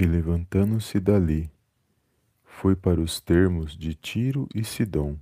E 0.00 0.06
levantando-se 0.06 1.00
dali, 1.00 1.50
foi 2.44 2.76
para 2.76 3.00
os 3.00 3.20
termos 3.20 3.76
de 3.76 3.96
Tiro 3.96 4.48
e 4.54 4.62
Sidom. 4.62 5.18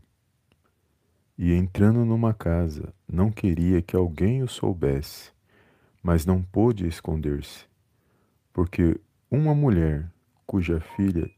E 1.39 1.55
entrando 1.55 2.05
numa 2.05 2.35
casa, 2.35 2.93
não 3.11 3.33
queria 3.33 3.81
que 3.81 3.97
alguém 3.97 4.43
o 4.43 4.49
soubesse, 4.49 5.33
mas 6.03 6.27
não 6.27 6.43
pôde 6.43 6.87
esconder-se, 6.87 7.65
porque 8.53 9.01
uma 9.31 9.55
mulher 9.55 10.13
cuja 10.47 10.79
filha 10.79 11.31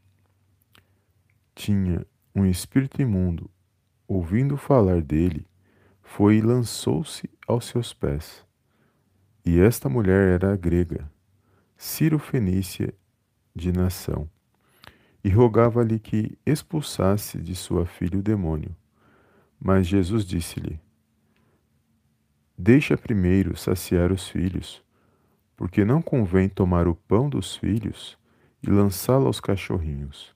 tinha 1.55 2.05
um 2.35 2.45
espírito 2.45 3.01
imundo, 3.01 3.49
ouvindo 4.09 4.57
falar 4.57 5.01
dele, 5.01 5.47
foi 6.03 6.39
e 6.39 6.41
lançou-se 6.41 7.31
aos 7.47 7.67
seus 7.67 7.95
pés. 7.95 8.45
E 9.47 9.61
esta 9.61 9.89
mulher 9.89 10.41
era 10.41 10.57
grega, 10.57 11.09
Ciro 11.77 12.19
Fenícia 12.19 12.93
de 13.59 13.73
nação, 13.73 14.29
e 15.23 15.29
rogava-lhe 15.29 15.99
que 15.99 16.39
expulsasse 16.47 17.39
de 17.39 17.55
sua 17.55 17.85
filha 17.85 18.19
o 18.19 18.23
demônio. 18.23 18.75
Mas 19.61 19.87
Jesus 19.87 20.25
disse-lhe: 20.25 20.81
Deixa 22.57 22.97
primeiro 22.97 23.57
saciar 23.57 24.11
os 24.11 24.29
filhos, 24.29 24.83
porque 25.57 25.85
não 25.85 26.01
convém 26.01 26.49
tomar 26.49 26.89
o 26.89 26.95
pão 26.95 27.29
dos 27.29 27.57
filhos 27.57 28.17
e 28.63 28.71
lançá-lo 28.71 29.27
aos 29.27 29.41
cachorrinhos. 29.41 30.35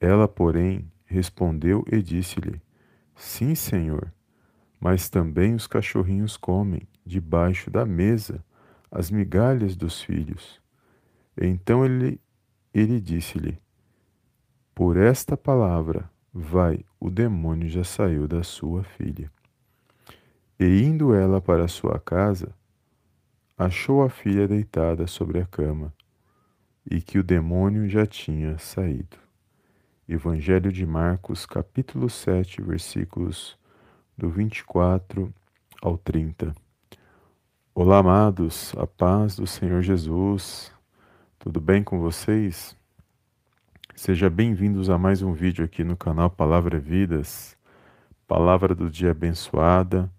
Ela, 0.00 0.26
porém, 0.26 0.90
respondeu 1.04 1.84
e 1.90 2.02
disse-lhe: 2.02 2.60
Sim, 3.14 3.54
Senhor, 3.54 4.12
mas 4.80 5.08
também 5.08 5.54
os 5.54 5.66
cachorrinhos 5.66 6.36
comem, 6.36 6.86
debaixo 7.04 7.70
da 7.70 7.86
mesa, 7.86 8.44
as 8.90 9.10
migalhas 9.10 9.76
dos 9.76 10.02
filhos. 10.02 10.60
Então 11.38 11.84
ele, 11.84 12.20
ele 12.72 13.00
disse-lhe: 13.00 13.58
Por 14.74 14.96
esta 14.96 15.36
palavra, 15.36 16.10
vai, 16.32 16.84
o 16.98 17.10
demônio 17.10 17.68
já 17.68 17.84
saiu 17.84 18.26
da 18.26 18.42
sua 18.42 18.82
filha. 18.82 19.30
E 20.58 20.64
indo 20.82 21.14
ela 21.14 21.40
para 21.40 21.68
sua 21.68 22.00
casa, 22.00 22.54
achou 23.58 24.02
a 24.02 24.08
filha 24.08 24.48
deitada 24.48 25.06
sobre 25.06 25.38
a 25.38 25.46
cama, 25.46 25.92
e 26.90 27.00
que 27.00 27.18
o 27.18 27.24
demônio 27.24 27.88
já 27.88 28.06
tinha 28.06 28.58
saído. 28.58 29.18
Evangelho 30.08 30.70
de 30.70 30.86
Marcos, 30.86 31.44
capítulo 31.44 32.08
7, 32.08 32.62
versículos 32.62 33.58
do 34.16 34.30
24 34.30 35.34
ao 35.82 35.98
30. 35.98 36.54
Olá, 37.74 37.98
amados, 37.98 38.72
a 38.78 38.86
paz 38.86 39.36
do 39.36 39.46
Senhor 39.46 39.82
Jesus. 39.82 40.75
Tudo 41.38 41.60
bem 41.60 41.84
com 41.84 42.00
vocês? 42.00 42.76
Sejam 43.94 44.28
bem-vindos 44.28 44.90
a 44.90 44.98
mais 44.98 45.22
um 45.22 45.32
vídeo 45.32 45.64
aqui 45.64 45.84
no 45.84 45.96
canal 45.96 46.28
Palavra 46.28 46.78
Vidas, 46.78 47.56
palavra 48.26 48.74
do 48.74 48.90
dia 48.90 49.12
abençoada, 49.12 50.10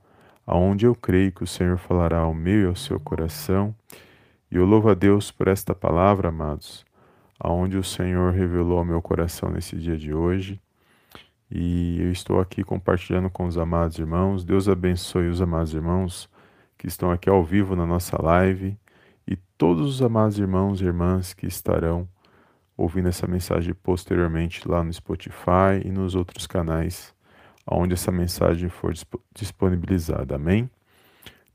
aonde 0.46 0.86
eu 0.86 0.96
creio 0.96 1.32
que 1.34 1.44
o 1.44 1.48
Senhor 1.48 1.78
falará 1.78 2.20
ao 2.20 2.34
meu 2.34 2.62
e 2.62 2.66
ao 2.68 2.76
seu 2.76 2.98
coração. 3.00 3.76
E 4.50 4.56
eu 4.56 4.66
louvo 4.66 4.90
a 4.90 4.94
Deus 4.94 5.30
por 5.30 5.50
esta 5.50 5.76
palavra, 5.76 6.30
amados, 6.30 6.86
aonde 7.38 7.78
o 7.78 7.84
Senhor 7.84 8.32
revelou 8.32 8.78
ao 8.78 8.86
meu 8.86 9.02
coração 9.02 9.50
nesse 9.50 9.76
dia 9.76 9.98
de 9.98 10.14
hoje. 10.14 10.62
E 11.52 12.00
eu 12.00 12.12
estou 12.12 12.40
aqui 12.40 12.64
compartilhando 12.64 13.30
com 13.30 13.46
os 13.46 13.58
amados 13.58 14.00
irmãos. 14.00 14.46
Deus 14.46 14.70
abençoe 14.70 15.28
os 15.28 15.42
amados 15.42 15.74
irmãos 15.74 16.30
que 16.78 16.88
estão 16.88 17.12
aqui 17.12 17.28
ao 17.28 17.44
vivo 17.44 17.76
na 17.76 17.86
nossa 17.86 18.22
live 18.22 18.78
e 19.28 19.36
todos 19.58 19.96
os 19.96 20.02
amados 20.02 20.40
irmãos 20.40 20.82
e 20.82 20.86
irmãs 20.86 21.34
que 21.34 21.46
estarão 21.46 22.08
ouvindo 22.78 23.10
essa 23.10 23.28
mensagem 23.28 23.74
posteriormente 23.74 24.68
lá 24.68 24.84
no 24.84 24.94
Spotify 24.94 25.82
e 25.84 25.90
nos 25.90 26.16
outros 26.16 26.46
canais 26.46 27.14
onde 27.70 27.94
essa 27.94 28.12
mensagem 28.12 28.70
for 28.70 28.94
disponibilizada. 29.34 30.36
Amém? 30.36 30.70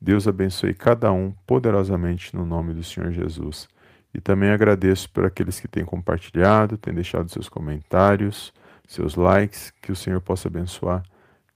Deus 0.01 0.27
abençoe 0.29 0.75
cada 0.75 1.13
um 1.13 1.33
poderosamente 1.47 2.35
no 2.37 2.45
nome 2.45 2.75
do 2.75 2.83
Senhor 2.83 3.13
Jesus. 3.13 3.69
E 4.13 4.21
também 4.21 4.51
agradeço 4.51 5.09
por 5.09 5.25
aqueles 5.25 5.59
que 5.59 5.69
têm 5.69 5.85
compartilhado, 5.85 6.77
têm 6.77 6.93
deixado 6.93 7.31
seus 7.31 7.49
comentários, 7.49 8.53
seus 8.87 9.15
likes, 9.15 9.71
que 9.81 9.91
o 9.91 9.97
Senhor 9.97 10.21
possa 10.21 10.49
abençoar 10.49 11.03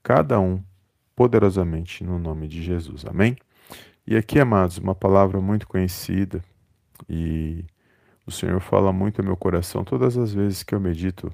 cada 0.01 0.39
um 0.39 0.63
poderosamente 1.15 2.03
no 2.03 2.17
nome 2.17 2.47
de 2.47 2.63
Jesus. 2.63 3.05
Amém? 3.05 3.37
E 4.09 4.15
aqui, 4.15 4.39
amados, 4.39 4.77
uma 4.77 4.95
palavra 4.95 5.41
muito 5.41 5.67
conhecida 5.67 6.41
e 7.09 7.65
o 8.25 8.31
Senhor 8.31 8.61
fala 8.61 8.93
muito 8.93 9.19
ao 9.19 9.25
meu 9.25 9.35
coração 9.35 9.83
todas 9.83 10.17
as 10.17 10.33
vezes 10.33 10.63
que 10.63 10.73
eu 10.73 10.79
medito 10.79 11.29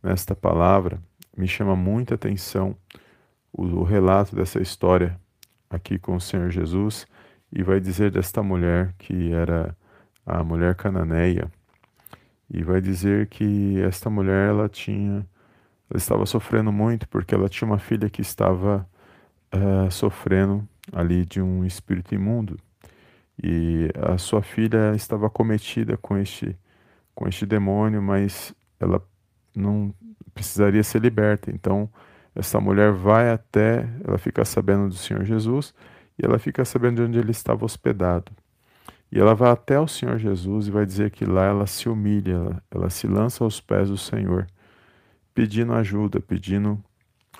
nesta 0.00 0.32
palavra, 0.32 1.02
me 1.36 1.48
chama 1.48 1.74
muita 1.74 2.14
atenção 2.14 2.76
o, 3.52 3.64
o 3.64 3.82
relato 3.82 4.36
dessa 4.36 4.62
história 4.62 5.18
aqui 5.68 5.98
com 5.98 6.14
o 6.14 6.20
Senhor 6.20 6.48
Jesus 6.48 7.08
e 7.52 7.60
vai 7.64 7.80
dizer 7.80 8.12
desta 8.12 8.40
mulher 8.40 8.94
que 8.98 9.32
era 9.32 9.76
a 10.24 10.44
mulher 10.44 10.76
cananeia 10.76 11.50
e 12.48 12.62
vai 12.62 12.80
dizer 12.80 13.26
que 13.26 13.80
esta 13.80 14.08
mulher 14.08 14.50
ela 14.50 14.68
tinha 14.68 15.26
ela 15.90 15.98
estava 15.98 16.24
sofrendo 16.24 16.70
muito 16.70 17.08
porque 17.08 17.34
ela 17.34 17.48
tinha 17.48 17.66
uma 17.66 17.80
filha 17.80 18.08
que 18.08 18.22
estava 18.22 18.88
uh, 19.52 19.90
sofrendo 19.90 20.68
ali 20.92 21.24
de 21.24 21.40
um 21.40 21.64
espírito 21.64 22.14
imundo 22.14 22.58
e 23.42 23.90
a 23.94 24.16
sua 24.16 24.42
filha 24.42 24.94
estava 24.94 25.28
cometida 25.28 25.96
com 25.96 26.16
este 26.16 26.56
com 27.14 27.26
este 27.26 27.46
demônio, 27.46 28.02
mas 28.02 28.54
ela 28.78 29.02
não 29.54 29.94
precisaria 30.34 30.82
ser 30.82 31.00
liberta. 31.00 31.50
Então, 31.50 31.88
essa 32.34 32.60
mulher 32.60 32.92
vai 32.92 33.30
até, 33.30 33.88
ela 34.04 34.18
fica 34.18 34.44
sabendo 34.44 34.90
do 34.90 34.94
Senhor 34.94 35.24
Jesus 35.24 35.74
e 36.18 36.26
ela 36.26 36.38
fica 36.38 36.62
sabendo 36.62 36.96
de 36.96 37.02
onde 37.08 37.18
ele 37.18 37.30
estava 37.30 37.64
hospedado. 37.64 38.30
E 39.10 39.18
ela 39.18 39.34
vai 39.34 39.50
até 39.50 39.80
o 39.80 39.88
Senhor 39.88 40.18
Jesus 40.18 40.68
e 40.68 40.70
vai 40.70 40.84
dizer 40.84 41.10
que 41.10 41.24
lá 41.24 41.46
ela 41.46 41.66
se 41.66 41.88
humilha, 41.88 42.34
ela, 42.34 42.62
ela 42.70 42.90
se 42.90 43.06
lança 43.06 43.42
aos 43.42 43.62
pés 43.62 43.88
do 43.88 43.96
Senhor, 43.96 44.46
pedindo 45.32 45.72
ajuda, 45.72 46.20
pedindo 46.20 46.78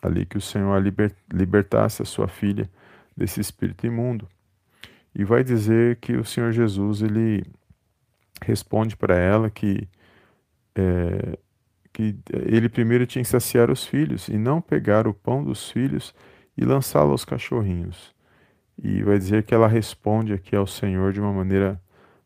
ali 0.01 0.25
que 0.25 0.39
o 0.39 0.41
Senhor 0.41 0.81
liber, 0.83 1.15
libertasse 1.31 2.01
a 2.01 2.07
sua 2.07 2.29
filha 2.29 2.71
desse 3.17 3.41
espírito 3.41 3.87
imundo. 3.87 4.29
E 5.15 5.25
vai 5.25 5.43
dizer 5.43 5.97
que 5.97 6.15
o 6.15 6.25
Senhor 6.25 6.53
Jesus 6.53 7.03
ele 7.03 7.43
responde 8.45 8.97
para 8.97 9.17
ela 9.17 9.49
que 9.49 9.89
é, 10.75 11.39
que 11.93 12.15
ele 12.47 12.69
primeiro 12.69 13.07
tinha 13.07 13.23
que 13.23 13.31
saciar 13.31 13.71
os 13.71 13.87
filhos 13.87 14.29
e 14.29 14.37
não 14.37 14.61
pegar 14.61 15.09
o 15.09 15.15
pão 15.15 15.43
dos 15.43 15.71
filhos 15.71 16.15
e 16.55 16.63
lançá-lo 16.63 17.13
aos 17.13 17.25
cachorrinhos. 17.25 18.15
E 18.83 19.03
vai 19.03 19.17
dizer 19.17 19.45
que 19.45 19.55
ela 19.55 19.67
responde 19.67 20.35
aqui 20.35 20.55
ao 20.55 20.67
Senhor 20.67 21.11
de 21.15 21.21
uma 21.21 21.33
maneira 21.33 21.81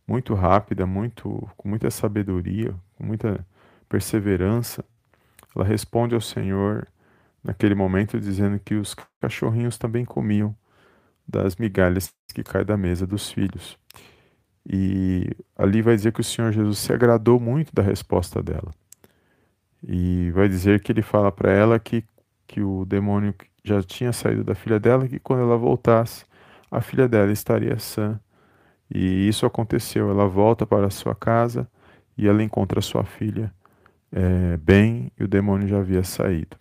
muito 0.05 0.35
rápida, 0.35 0.85
muito 0.85 1.49
com 1.57 1.69
muita 1.69 1.89
sabedoria, 1.89 2.75
com 2.97 3.05
muita 3.05 3.47
perseverança. 3.89 4.85
Ela 5.55 5.65
responde 5.65 6.17
ao 6.17 6.21
Senhor 6.21 6.89
naquele 7.45 7.77
momento 7.77 8.19
dizendo 8.19 8.59
que 8.59 8.75
os 8.75 8.97
cachorrinhos 9.21 9.79
também 9.79 10.05
comiam 10.05 10.53
das 11.31 11.57
migalhas 11.57 12.13
que 12.35 12.43
caem 12.43 12.65
da 12.65 12.77
mesa 12.77 13.07
dos 13.07 13.31
filhos. 13.31 13.79
E 14.69 15.31
ali 15.57 15.83
vai 15.83 15.97
dizer 15.97 16.13
que 16.13 16.21
o 16.21 16.25
Senhor 16.25 16.53
Jesus 16.53 16.79
se 16.79 16.93
agradou 16.93 17.41
muito 17.41 17.75
da 17.75 17.83
resposta 17.83 18.43
dela. 18.43 18.73
E 19.83 20.31
vai 20.33 20.49
dizer 20.49 20.81
que 20.81 20.93
ele 20.93 21.03
fala 21.03 21.33
para 21.33 21.51
ela 21.53 21.79
que, 21.79 22.05
que 22.47 22.61
o 22.61 22.85
demônio 22.85 23.35
já 23.65 23.83
tinha 23.83 24.13
saído 24.13 24.45
da 24.45 24.55
filha 24.55 24.79
dela, 24.79 25.09
que 25.09 25.19
quando 25.19 25.43
ela 25.43 25.57
voltasse, 25.57 26.25
a 26.71 26.81
filha 26.81 27.09
dela 27.09 27.33
estaria 27.33 27.79
sã. 27.79 28.21
E 28.93 29.29
isso 29.29 29.47
aconteceu. 29.47 30.11
Ela 30.11 30.27
volta 30.27 30.67
para 30.67 30.87
a 30.87 30.91
sua 30.91 31.15
casa 31.15 31.69
e 32.17 32.29
ela 32.29 32.43
encontra 32.43 32.81
sua 32.81 33.05
filha 33.05 33.53
é, 34.13 34.57
bem 34.57 35.11
e 35.19 35.25
o 35.25 35.29
demônio 35.29 35.69
já 35.69 35.79
havia 35.79 36.05
saído. 36.05 36.57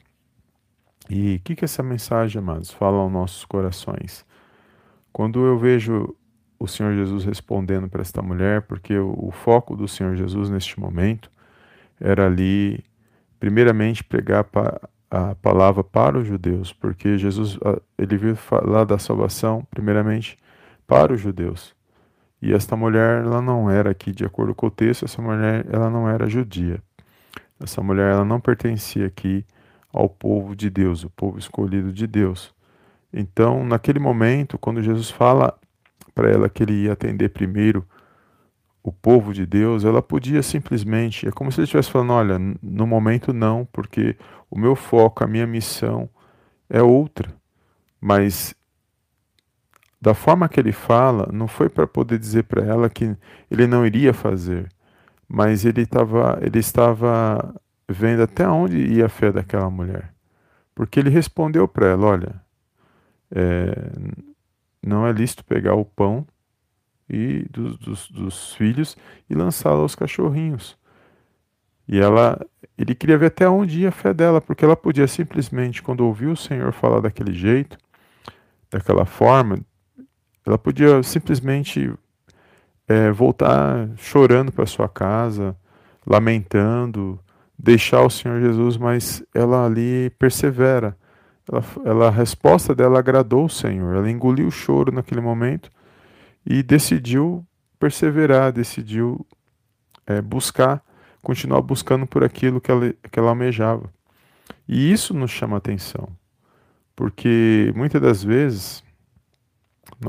E 1.09 1.35
o 1.37 1.39
que, 1.39 1.55
que 1.55 1.65
essa 1.65 1.81
mensagem, 1.81 2.39
amados, 2.39 2.71
fala 2.71 2.97
aos 2.97 3.11
nossos 3.11 3.43
corações? 3.45 4.25
Quando 5.11 5.45
eu 5.45 5.57
vejo 5.57 6.15
o 6.59 6.67
Senhor 6.67 6.93
Jesus 6.93 7.23
respondendo 7.23 7.87
para 7.87 8.01
esta 8.01 8.21
mulher, 8.21 8.63
porque 8.63 8.97
o, 8.97 9.31
foco 9.31 9.75
do 9.75 9.87
Senhor 9.87 10.15
Jesus 10.15 10.49
neste 10.49 10.79
momento 10.79 11.31
era 11.99 12.25
ali, 12.25 12.83
primeiramente, 13.39 14.03
pregar 14.03 14.45
a 15.09 15.35
palavra 15.35 15.83
para 15.83 16.17
os 16.17 16.27
judeus, 16.27 16.73
porque 16.73 17.17
Jesus 17.17 17.57
ele 17.97 18.17
veio 18.17 18.35
falar 18.35 18.83
da 18.83 18.99
salvação, 18.99 19.65
primeiramente, 19.71 20.37
para 20.85 21.13
os 21.13 21.21
judeus. 21.21 21.73
E 22.41 22.53
esta 22.53 22.75
mulher, 22.75 23.23
ela 23.23 23.41
não 23.41 23.69
era 23.69 23.89
aqui, 23.91 24.11
de 24.11 24.25
acordo 24.25 24.55
com 24.55 24.67
o 24.67 24.71
texto, 24.71 25.05
essa 25.05 25.21
mulher, 25.21 25.65
ela 25.69 25.89
não 25.89 26.09
era 26.09 26.29
judia. 26.29 26.81
Essa 27.61 27.81
mulher, 27.81 28.13
ela 28.13 28.23
não 28.23 28.39
pertencia 28.39 29.05
aqui 29.05 29.45
ao 29.91 30.07
povo 30.07 30.55
de 30.55 30.69
Deus, 30.69 31.03
o 31.03 31.09
povo 31.09 31.37
escolhido 31.37 31.91
de 31.91 32.07
Deus. 32.07 32.53
Então, 33.11 33.65
naquele 33.65 33.99
momento, 33.99 34.57
quando 34.57 34.83
Jesus 34.83 35.09
fala 35.09 35.57
para 36.13 36.29
ela 36.29 36.49
que 36.49 36.63
ele 36.63 36.83
ia 36.83 36.93
atender 36.93 37.29
primeiro 37.29 37.85
o, 38.83 38.91
povo 38.91 39.33
de 39.33 39.45
Deus, 39.45 39.83
ela 39.83 40.01
podia 40.01 40.41
simplesmente, 40.41 41.27
é 41.27 41.31
como 41.31 41.51
se 41.51 41.59
ele 41.59 41.65
estivesse 41.65 41.91
falando, 41.91 42.13
olha, 42.13 42.39
no 42.61 42.87
momento 42.87 43.33
não, 43.33 43.67
porque 43.71 44.15
o 44.49 44.57
meu 44.57 44.75
foco, 44.75 45.23
a 45.23 45.27
minha 45.27 45.45
missão 45.45 46.09
é 46.69 46.81
outra. 46.81 47.33
Mas 47.99 48.55
da 50.01 50.13
forma 50.13 50.47
que 50.47 50.59
ele 50.59 50.71
fala, 50.71 51.29
não 51.31 51.47
foi 51.47 51.69
para 51.69 51.85
poder 51.85 52.17
dizer 52.17 52.43
para 52.43 52.63
ela 52.63 52.89
que 52.89 53.15
ele 53.51 53.67
não 53.67 53.85
iria 53.85 54.13
fazer, 54.13 54.69
mas 55.27 55.65
ele, 55.65 55.85
tava, 55.85 56.39
ele 56.41 56.59
estava 56.59 57.53
vendo 57.87 58.23
até 58.23 58.47
onde 58.47 58.77
ia 58.77 59.07
a 59.07 59.09
fé 59.09 59.31
daquela 59.31 59.69
mulher. 59.69 60.13
Porque 60.73 60.99
ele 60.99 61.09
respondeu 61.09 61.67
para 61.67 61.87
ela: 61.87 62.05
olha, 62.05 62.41
é, 63.31 63.73
não 64.85 65.05
é 65.05 65.11
lícito 65.11 65.43
pegar 65.43 65.75
o 65.75 65.85
pão 65.85 66.25
e 67.09 67.45
dos, 67.49 67.77
dos, 67.77 68.11
dos 68.11 68.53
filhos 68.53 68.95
e 69.29 69.33
lançá-lo 69.33 69.81
aos 69.81 69.95
cachorrinhos. 69.95 70.77
E 71.87 71.99
ela, 71.99 72.39
ele 72.77 72.93
queria 72.93 73.17
ver 73.17 73.27
até 73.27 73.49
onde 73.49 73.81
ia 73.81 73.89
a 73.89 73.91
fé 73.91 74.13
dela, 74.13 74.39
porque 74.39 74.63
ela 74.63 74.75
podia 74.75 75.07
simplesmente, 75.07 75.81
quando 75.81 76.01
ouviu 76.01 76.31
o 76.31 76.37
Senhor 76.37 76.71
falar 76.71 76.99
daquele 76.99 77.33
jeito, 77.33 77.77
daquela 78.69 79.05
forma, 79.05 79.59
ela 80.45 80.57
podia 80.57 81.01
simplesmente 81.01 81.91
é, 82.87 83.11
voltar 83.11 83.89
chorando 83.97 84.51
para 84.51 84.67
sua 84.67 84.87
casa, 84.87 85.55
lamentando, 86.05 87.19
deixar 87.57 88.01
o 88.01 88.09
Senhor 88.09 88.39
Jesus, 88.39 88.77
mas 88.77 89.23
ela 89.33 89.65
ali 89.65 90.11
persevera. 90.17 90.95
Ela, 91.51 91.63
ela, 91.83 92.07
a 92.07 92.11
resposta 92.11 92.75
dela 92.75 92.99
agradou 92.99 93.45
o 93.45 93.49
Senhor. 93.49 93.95
Ela 93.95 94.09
engoliu 94.09 94.47
o 94.47 94.51
choro 94.51 94.91
naquele 94.91 95.21
momento 95.21 95.71
e 96.45 96.61
decidiu 96.61 97.45
perseverar, 97.79 98.51
decidiu 98.51 99.25
é, 100.05 100.21
buscar, 100.21 100.83
continuar 101.21 101.61
buscando 101.61 102.05
por 102.05 102.23
aquilo 102.23 102.61
que 102.61 102.71
ela, 102.71 102.93
que 103.11 103.19
ela 103.19 103.29
almejava. 103.29 103.89
E 104.67 104.91
isso 104.91 105.13
nos 105.13 105.31
chama 105.31 105.57
atenção, 105.57 106.09
porque 106.95 107.71
muitas 107.75 108.01
das 108.01 108.23
vezes, 108.23 108.83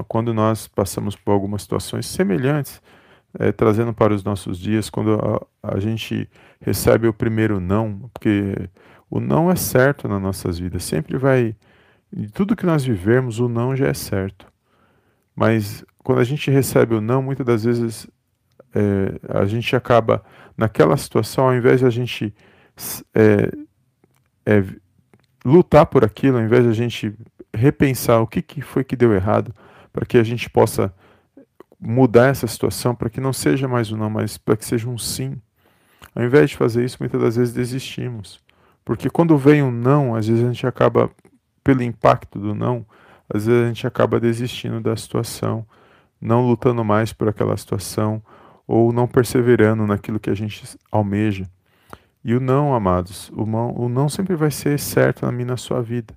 quando 0.09 0.35
nós 0.35 0.69
passamos 0.69 1.17
por 1.17 1.33
algumas 1.33 1.63
situações 1.63 2.07
semelhantes, 2.07 2.83
é, 3.39 3.53
trazendo 3.53 3.95
para 3.95 4.13
os 4.13 4.25
nossos 4.25 4.59
dias, 4.59 4.91
quando 4.91 5.15
a, 5.63 5.75
a 5.77 5.81
gente 5.81 6.29
recebe 6.61 7.07
o 7.07 7.15
primeiro 7.15 7.61
não, 7.61 8.11
porque 8.13 8.69
o 9.11 9.19
não 9.19 9.51
é 9.51 9.57
certo 9.57 10.07
nas 10.07 10.23
nossas 10.23 10.59
vidas, 10.59 10.85
sempre 10.85 11.19
vai. 11.19 11.57
Em 12.15 12.29
tudo 12.29 12.57
que 12.57 12.65
nós 12.65 12.85
vivemos, 12.85 13.41
o 13.41 13.49
não 13.49 13.75
já 13.77 13.89
é 13.89 13.95
certo. 13.95 14.47
Mas 15.35 15.85
quando 15.99 16.21
a 16.21 16.25
gente 16.25 16.51
recebe 16.51 16.95
o 16.95 17.01
não, 17.01 17.23
muitas 17.23 17.45
das 17.45 17.65
vezes 17.65 18.07
é, 18.75 19.41
a 19.41 19.45
gente 19.47 19.75
acaba 19.75 20.25
naquela 20.57 20.97
situação, 20.97 21.49
ao 21.49 21.55
invés 21.55 21.81
de 21.81 21.87
a 21.87 21.91
gente 21.91 22.35
é, 23.15 23.53
é, 24.47 24.65
lutar 25.45 25.87
por 25.87 26.05
aquilo, 26.05 26.39
ao 26.39 26.45
invés 26.45 26.65
de 26.65 26.71
a 26.71 26.75
gente 26.75 27.13
repensar 27.53 28.21
o 28.21 28.27
que, 28.27 28.41
que 28.41 28.61
foi 28.61 28.85
que 28.85 28.95
deu 28.95 29.13
errado, 29.13 29.55
para 29.93 30.07
que 30.07 30.19
a 30.19 30.23
gente 30.23 30.49
possa 30.49 30.95
mudar 31.81 32.29
essa 32.29 32.47
situação, 32.47 32.95
para 32.95 33.11
que 33.11 33.21
não 33.21 33.33
seja 33.33 33.67
mais 33.67 33.91
um 33.91 33.97
não, 33.97 34.11
mas 34.11 34.39
para 34.39 34.57
que 34.57 34.65
seja 34.65 34.89
um 34.89 34.99
sim. 34.99 35.41
Ao 36.15 36.23
invés 36.23 36.51
de 36.51 36.57
fazer 36.57 36.85
isso, 36.85 36.99
muitas 37.01 37.21
das 37.21 37.37
vezes 37.37 37.55
desistimos. 37.55 38.41
Porque 38.85 39.11
quando 39.11 39.37
vem 39.37 39.63
um 39.63 39.71
não, 39.71 40.15
às 40.15 40.27
vezes 40.27 40.45
a 40.45 40.47
gente 40.47 40.67
acaba, 40.67 41.11
pelo 41.63 41.83
impacto 41.83 42.39
do 42.39 42.55
não, 42.55 42.85
às 43.29 43.47
vezes 43.47 43.63
a 43.63 43.69
gente 43.69 43.87
acaba 43.87 44.19
desistindo 44.19 44.81
da 44.81 44.97
situação, 44.97 45.65
não 46.21 46.47
lutando 46.47 46.85
mais 46.85 47.13
por 47.13 47.29
aquela 47.29 47.57
situação, 47.57 48.23
ou 48.67 48.93
não 48.93 49.07
perseverando 49.07 49.87
naquilo 49.87 50.21
que 50.21 50.31
a 50.31 50.35
gente 50.35 50.65
almeja. 50.91 51.49
E 52.23 52.35
o 52.35 52.41
não, 52.41 52.75
amados, 52.75 53.31
o 53.31 53.47
não, 53.47 53.75
o 53.75 53.89
não 53.89 54.09
sempre 54.09 54.37
vai 54.37 54.51
ser 54.51 54.79
certo 54.79 55.25
na 55.25 55.33
minha 55.33 55.49
na 55.49 55.57
sua 55.57 55.83
vida. 55.83 56.15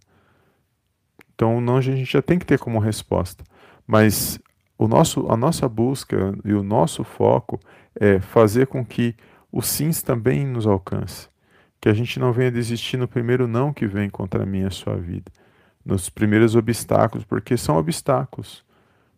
Então 1.33 1.57
o 1.57 1.61
não 1.61 1.77
a 1.77 1.81
gente 1.81 2.05
já 2.05 2.21
tem 2.21 2.37
que 2.37 2.45
ter 2.45 2.59
como 2.59 2.79
resposta. 2.79 3.43
Mas 3.87 4.39
o 4.77 4.87
nosso, 4.87 5.31
a 5.31 5.37
nossa 5.37 5.67
busca 5.67 6.35
e 6.43 6.53
o 6.53 6.63
nosso 6.63 7.03
foco 7.03 7.59
é 7.95 8.19
fazer 8.19 8.67
com 8.67 8.85
que 8.85 9.15
os 9.51 9.67
sims 9.67 10.01
também 10.01 10.45
nos 10.45 10.67
alcance. 10.67 11.29
Que 11.83 11.89
a 11.89 11.93
gente 11.93 12.17
não 12.17 12.31
venha 12.31 12.49
desistir 12.49 12.95
no 12.95 13.09
primeiro 13.09 13.45
não 13.45 13.73
que 13.73 13.85
vem 13.85 14.09
contra 14.09 14.45
mim 14.45 14.63
a 14.63 14.69
sua 14.69 14.95
vida 14.95 15.29
nos 15.85 16.09
primeiros 16.09 16.55
obstáculos, 16.55 17.25
porque 17.25 17.57
são 17.57 17.77
obstáculos. 17.77 18.63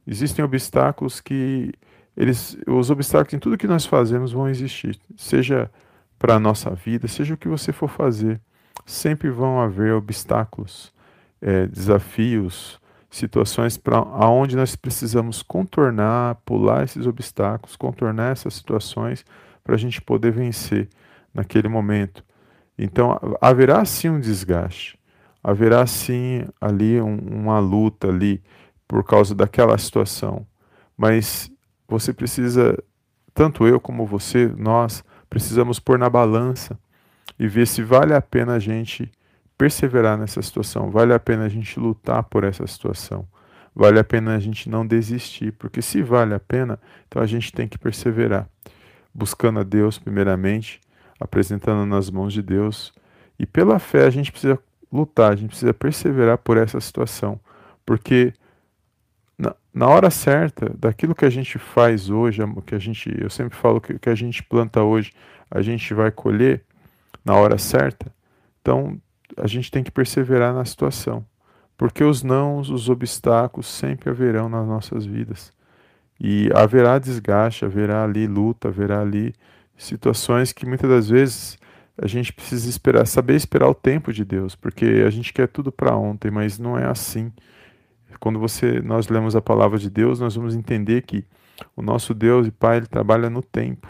Existem 0.07 0.43
obstáculos 0.43 1.21
que 1.21 1.71
eles, 2.17 2.57
os 2.67 2.89
obstáculos 2.89 3.35
em 3.35 3.39
tudo 3.39 3.55
que 3.55 3.67
nós 3.67 3.85
fazemos 3.85 4.31
vão 4.31 4.49
existir, 4.49 4.99
seja 5.15 5.69
para 6.17 6.33
a 6.33 6.39
nossa 6.39 6.71
vida, 6.71 7.07
seja 7.07 7.35
o 7.35 7.37
que 7.37 7.47
você 7.47 7.71
for 7.71 7.87
fazer, 7.87 8.41
sempre 8.83 9.29
vão 9.29 9.61
haver 9.61 9.93
obstáculos, 9.93 10.91
é, 11.39 11.67
desafios, 11.67 12.79
situações 13.11 13.77
para 13.77 13.97
aonde 13.97 14.55
nós 14.55 14.75
precisamos 14.75 15.43
contornar, 15.43 16.33
pular 16.43 16.83
esses 16.83 17.05
obstáculos, 17.05 17.75
contornar 17.75 18.31
essas 18.31 18.55
situações 18.55 19.23
para 19.63 19.75
a 19.75 19.77
gente 19.77 20.01
poder 20.01 20.31
vencer 20.31 20.89
naquele 21.31 21.67
momento. 21.67 22.24
Então 22.77 23.19
haverá 23.39 23.83
sim 23.85 24.09
um 24.09 24.19
desgaste, 24.19 24.99
haverá 25.43 25.85
sim 25.87 26.45
ali 26.59 26.99
um, 27.01 27.17
uma 27.17 27.59
luta 27.59 28.09
ali 28.09 28.41
por 28.87 29.03
causa 29.03 29.33
daquela 29.33 29.77
situação. 29.77 30.45
Mas 30.97 31.51
você 31.87 32.13
precisa, 32.13 32.77
tanto 33.33 33.67
eu 33.67 33.79
como 33.79 34.05
você, 34.05 34.47
nós 34.57 35.03
precisamos 35.29 35.79
pôr 35.79 35.97
na 35.97 36.09
balança 36.09 36.77
e 37.39 37.47
ver 37.47 37.67
se 37.67 37.83
vale 37.83 38.13
a 38.13 38.21
pena 38.21 38.53
a 38.53 38.59
gente 38.59 39.11
perseverar 39.57 40.17
nessa 40.17 40.41
situação, 40.41 40.89
vale 40.89 41.13
a 41.13 41.19
pena 41.19 41.45
a 41.45 41.49
gente 41.49 41.79
lutar 41.79 42.23
por 42.23 42.43
essa 42.43 42.65
situação, 42.67 43.27
vale 43.73 43.99
a 43.99 44.03
pena 44.03 44.35
a 44.35 44.39
gente 44.39 44.69
não 44.69 44.85
desistir, 44.85 45.51
porque 45.53 45.81
se 45.81 46.01
vale 46.01 46.33
a 46.33 46.39
pena, 46.39 46.79
então 47.07 47.21
a 47.21 47.25
gente 47.25 47.53
tem 47.53 47.67
que 47.67 47.77
perseverar, 47.77 48.49
buscando 49.13 49.59
a 49.59 49.63
Deus 49.63 49.97
primeiramente, 49.97 50.81
apresentando 51.25 51.85
nas 51.85 52.09
mãos 52.09 52.31
de 52.31 52.41
Deus, 52.41 52.93
e 53.37 53.45
pela 53.45 53.79
fé 53.79 54.05
a 54.05 54.09
gente 54.09 54.31
precisa 54.31 54.57
lutar, 54.91 55.33
a 55.33 55.35
gente 55.35 55.49
precisa 55.49 55.73
perseverar 55.73 56.37
por 56.37 56.57
essa 56.57 56.79
situação, 56.79 57.39
porque 57.85 58.33
na, 59.37 59.53
na 59.73 59.87
hora 59.87 60.09
certa, 60.09 60.71
daquilo 60.77 61.13
que 61.13 61.25
a 61.25 61.29
gente 61.29 61.59
faz 61.59 62.09
hoje, 62.09 62.41
que 62.65 62.75
a 62.75 62.79
gente, 62.79 63.13
eu 63.21 63.29
sempre 63.29 63.57
falo 63.57 63.81
que 63.81 63.93
o 63.93 63.99
que 63.99 64.09
a 64.09 64.15
gente 64.15 64.41
planta 64.43 64.81
hoje, 64.81 65.11
a 65.51 65.61
gente 65.61 65.93
vai 65.93 66.11
colher 66.11 66.63
na 67.23 67.35
hora 67.35 67.57
certa. 67.57 68.11
Então, 68.61 68.99
a 69.37 69.47
gente 69.47 69.69
tem 69.69 69.83
que 69.83 69.91
perseverar 69.91 70.53
na 70.53 70.63
situação, 70.63 71.25
porque 71.77 72.03
os 72.03 72.23
nãos, 72.23 72.69
os 72.69 72.89
obstáculos 72.89 73.67
sempre 73.67 74.09
haverão 74.09 74.47
nas 74.47 74.65
nossas 74.65 75.05
vidas. 75.05 75.53
E 76.19 76.49
haverá 76.55 76.97
desgaste, 76.97 77.65
haverá 77.65 78.03
ali 78.03 78.25
luta, 78.25 78.69
haverá 78.69 79.01
ali 79.01 79.33
situações 79.77 80.51
que 80.51 80.65
muitas 80.65 80.89
das 80.89 81.09
vezes 81.09 81.57
a 81.97 82.07
gente 82.07 82.33
precisa 82.33 82.69
esperar, 82.69 83.05
saber 83.07 83.35
esperar 83.35 83.67
o 83.69 83.75
tempo 83.75 84.11
de 84.11 84.25
Deus, 84.25 84.55
porque 84.55 85.03
a 85.05 85.09
gente 85.09 85.31
quer 85.31 85.47
tudo 85.47 85.71
para 85.71 85.95
ontem, 85.95 86.29
mas 86.29 86.59
não 86.59 86.77
é 86.77 86.85
assim. 86.85 87.31
Quando 88.19 88.39
você 88.39 88.81
nós 88.81 89.07
lemos 89.07 89.35
a 89.35 89.41
palavra 89.41 89.77
de 89.77 89.89
Deus, 89.89 90.19
nós 90.19 90.35
vamos 90.35 90.55
entender 90.55 91.01
que 91.03 91.25
o 91.75 91.81
nosso 91.81 92.13
Deus 92.13 92.47
e 92.47 92.51
Pai 92.51 92.77
ele 92.77 92.87
trabalha 92.87 93.29
no 93.29 93.41
tempo. 93.41 93.87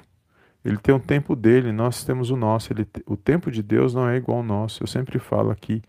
Ele 0.63 0.77
tem 0.77 0.93
o 0.95 0.99
tempo 0.99 1.35
dele, 1.35 1.71
nós 1.71 2.03
temos 2.03 2.31
o 2.31 2.35
nosso. 2.35 2.73
Ele, 2.73 2.87
o 3.05 3.15
tempo 3.15 3.51
de 3.51 3.61
Deus 3.61 3.93
não 3.93 4.09
é 4.09 4.17
igual 4.17 4.39
ao 4.39 4.43
nosso. 4.43 4.81
Eu 4.81 4.87
sempre 4.87 5.19
falo 5.19 5.51
aqui 5.51 5.81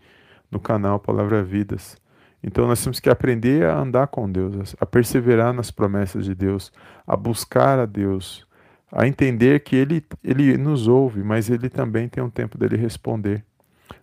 no 0.51 0.59
canal 0.59 0.99
Palavra 0.99 1.43
Vidas. 1.43 1.97
Então 2.43 2.67
nós 2.67 2.83
temos 2.83 2.99
que 2.99 3.09
aprender 3.09 3.65
a 3.65 3.79
andar 3.79 4.07
com 4.07 4.31
Deus, 4.31 4.75
a 4.79 4.85
perseverar 4.85 5.51
nas 5.51 5.71
promessas 5.71 6.23
de 6.23 6.35
Deus, 6.35 6.71
a 7.05 7.17
buscar 7.17 7.79
a 7.79 7.85
Deus, 7.85 8.46
a 8.91 9.07
entender 9.07 9.59
que 9.61 9.75
ele, 9.75 10.03
ele 10.23 10.57
nos 10.57 10.87
ouve, 10.87 11.21
mas 11.23 11.49
ele 11.49 11.69
também 11.69 12.07
tem 12.07 12.23
um 12.23 12.29
tempo 12.29 12.57
dele 12.57 12.77
responder 12.77 13.43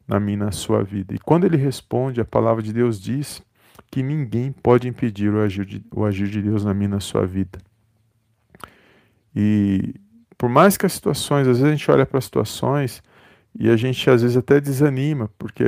na 0.07 0.21
minha 0.21 0.38
na 0.38 0.53
sua 0.53 0.83
vida. 0.83 1.14
E 1.14 1.19
quando 1.19 1.45
ele 1.45 1.57
responde, 1.57 2.21
a 2.21 2.25
palavra 2.25 2.62
de 2.62 2.73
Deus 2.73 3.00
diz 3.00 3.43
que 3.91 4.03
ninguém 4.03 4.53
pode 4.53 4.88
impedir 4.88 5.33
o 5.33 5.41
agir 5.41 5.64
de, 5.64 5.85
o 5.95 6.05
agir 6.05 6.29
de 6.29 6.43
Deus 6.43 6.64
na 6.64 6.75
minha 6.75 6.88
na 6.88 7.00
sua 7.00 7.26
vida. 7.26 7.59
E 9.35 9.95
por 10.37 10.49
mais 10.49 10.76
que 10.76 10.85
as 10.85 10.93
situações, 10.93 11.49
às 11.49 11.59
vezes 11.59 11.64
a 11.64 11.71
gente 11.71 11.91
olha 11.91 12.05
para 12.05 12.19
as 12.19 12.25
situações 12.25 13.03
e 13.59 13.71
a 13.71 13.76
gente 13.76 14.09
às 14.11 14.23
vezes 14.23 14.37
até 14.37 14.61
desanima, 14.61 15.31
porque 15.38 15.64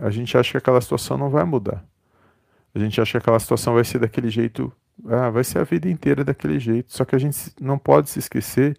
a 0.00 0.10
gente 0.10 0.36
acha 0.36 0.52
que 0.52 0.56
aquela 0.56 0.80
situação 0.80 1.16
não 1.16 1.30
vai 1.30 1.44
mudar. 1.44 1.84
A 2.74 2.78
gente 2.78 3.00
acha 3.00 3.12
que 3.12 3.18
aquela 3.18 3.38
situação 3.38 3.74
vai 3.74 3.84
ser 3.84 3.98
daquele 3.98 4.28
jeito 4.28 4.72
ah, 5.04 5.30
vai 5.30 5.44
ser 5.44 5.58
a 5.58 5.64
vida 5.64 5.88
inteira 5.88 6.24
daquele 6.24 6.58
jeito. 6.58 6.92
Só 6.92 7.04
que 7.04 7.14
a 7.14 7.18
gente 7.18 7.52
não 7.60 7.78
pode 7.78 8.10
se 8.10 8.18
esquecer 8.18 8.76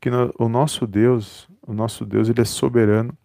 que 0.00 0.10
no, 0.10 0.32
o 0.38 0.48
nosso 0.48 0.86
Deus, 0.86 1.48
o 1.66 1.72
nosso 1.72 2.04
Deus, 2.04 2.28
ele 2.28 2.40
é 2.40 2.44
soberano. 2.44 3.16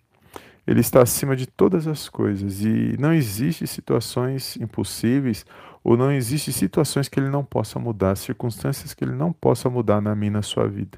Ele 0.65 0.81
está 0.81 1.01
acima 1.01 1.35
de 1.35 1.47
todas 1.47 1.87
as 1.87 2.07
coisas 2.07 2.61
e 2.61 2.95
não 2.99 3.11
existe 3.11 3.65
situações 3.65 4.55
impossíveis 4.57 5.43
ou 5.83 5.97
não 5.97 6.11
existem 6.11 6.53
situações 6.53 7.09
que 7.09 7.19
ele 7.19 7.29
não 7.29 7.43
possa 7.43 7.79
mudar, 7.79 8.15
circunstâncias 8.15 8.93
que 8.93 9.03
ele 9.03 9.13
não 9.13 9.33
possa 9.33 9.69
mudar 9.69 9.99
na 9.99 10.13
minha 10.13 10.31
na 10.31 10.41
sua 10.41 10.67
vida. 10.67 10.97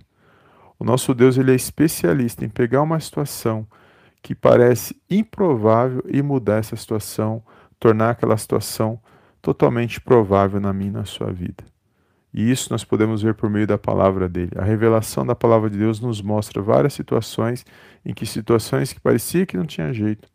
O 0.77 0.83
nosso 0.83 1.13
Deus 1.13 1.37
ele 1.37 1.51
é 1.51 1.55
especialista 1.55 2.43
em 2.43 2.49
pegar 2.49 2.81
uma 2.81 2.99
situação 2.99 3.65
que 4.21 4.35
parece 4.35 4.99
improvável 5.09 6.03
e 6.07 6.21
mudar 6.21 6.57
essa 6.57 6.75
situação, 6.75 7.41
tornar 7.79 8.11
aquela 8.11 8.37
situação 8.37 8.99
totalmente 9.41 9.99
provável 9.99 10.59
na 10.59 10.71
minha 10.71 10.91
na 10.91 11.05
sua 11.05 11.31
vida. 11.31 11.63
E 12.33 12.49
isso 12.49 12.71
nós 12.71 12.83
podemos 12.83 13.21
ver 13.21 13.33
por 13.35 13.49
meio 13.49 13.67
da 13.67 13.77
palavra 13.77 14.29
dele. 14.29 14.51
A 14.55 14.63
revelação 14.63 15.25
da 15.25 15.35
palavra 15.35 15.69
de 15.69 15.77
Deus 15.77 15.99
nos 15.99 16.21
mostra 16.21 16.61
várias 16.61 16.93
situações 16.93 17.65
em 18.05 18.13
que 18.13 18.25
situações 18.25 18.93
que 18.93 18.99
parecia 18.99 19.45
que 19.45 19.57
não 19.57 19.65
tinha 19.65 19.93
jeito, 19.93 20.29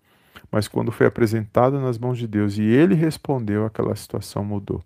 mas 0.51 0.69
quando 0.69 0.93
foi 0.93 1.07
apresentado 1.07 1.81
nas 1.81 1.99
mãos 1.99 2.19
de 2.19 2.27
Deus 2.27 2.59
e 2.59 2.63
ele 2.63 2.95
respondeu, 2.95 3.65
aquela 3.65 3.97
situação 3.97 4.45
mudou. 4.45 4.85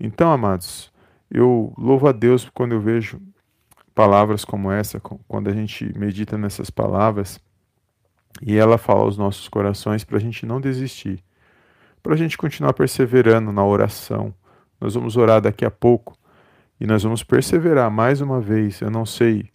Então, 0.00 0.32
amados, 0.32 0.92
eu 1.30 1.72
louvo 1.78 2.08
a 2.08 2.12
Deus 2.12 2.50
quando 2.52 2.72
eu 2.72 2.80
vejo 2.80 3.20
palavras 3.94 4.44
como 4.44 4.70
essa, 4.70 5.00
quando 5.00 5.48
a 5.48 5.52
gente 5.52 5.96
medita 5.96 6.36
nessas 6.36 6.70
palavras 6.70 7.40
e 8.40 8.56
ela 8.56 8.78
fala 8.78 9.02
aos 9.02 9.16
nossos 9.16 9.48
corações 9.48 10.02
para 10.02 10.16
a 10.16 10.20
gente 10.20 10.46
não 10.46 10.60
desistir, 10.60 11.22
para 12.02 12.14
a 12.14 12.16
gente 12.16 12.36
continuar 12.36 12.72
perseverando 12.72 13.52
na 13.52 13.64
oração. 13.64 14.34
Nós 14.80 14.94
vamos 14.94 15.16
orar 15.16 15.40
daqui 15.40 15.64
a 15.64 15.70
pouco 15.70 16.16
e 16.80 16.86
nós 16.86 17.02
vamos 17.02 17.22
perseverar 17.22 17.90
mais 17.90 18.20
uma 18.20 18.40
vez. 18.40 18.80
Eu 18.80 18.90
não 18.90 19.06
sei 19.06 19.48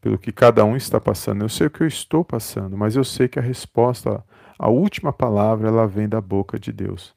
pelo 0.00 0.18
que 0.18 0.32
cada 0.32 0.64
um 0.64 0.76
está 0.76 1.00
passando, 1.00 1.42
eu 1.42 1.48
sei 1.48 1.66
o 1.66 1.70
que 1.70 1.82
eu 1.82 1.86
estou 1.86 2.24
passando, 2.24 2.76
mas 2.76 2.96
eu 2.96 3.04
sei 3.04 3.28
que 3.28 3.38
a 3.38 3.42
resposta, 3.42 4.24
a 4.58 4.68
última 4.68 5.12
palavra, 5.12 5.68
ela 5.68 5.86
vem 5.86 6.08
da 6.08 6.20
boca 6.20 6.58
de 6.58 6.72
Deus. 6.72 7.14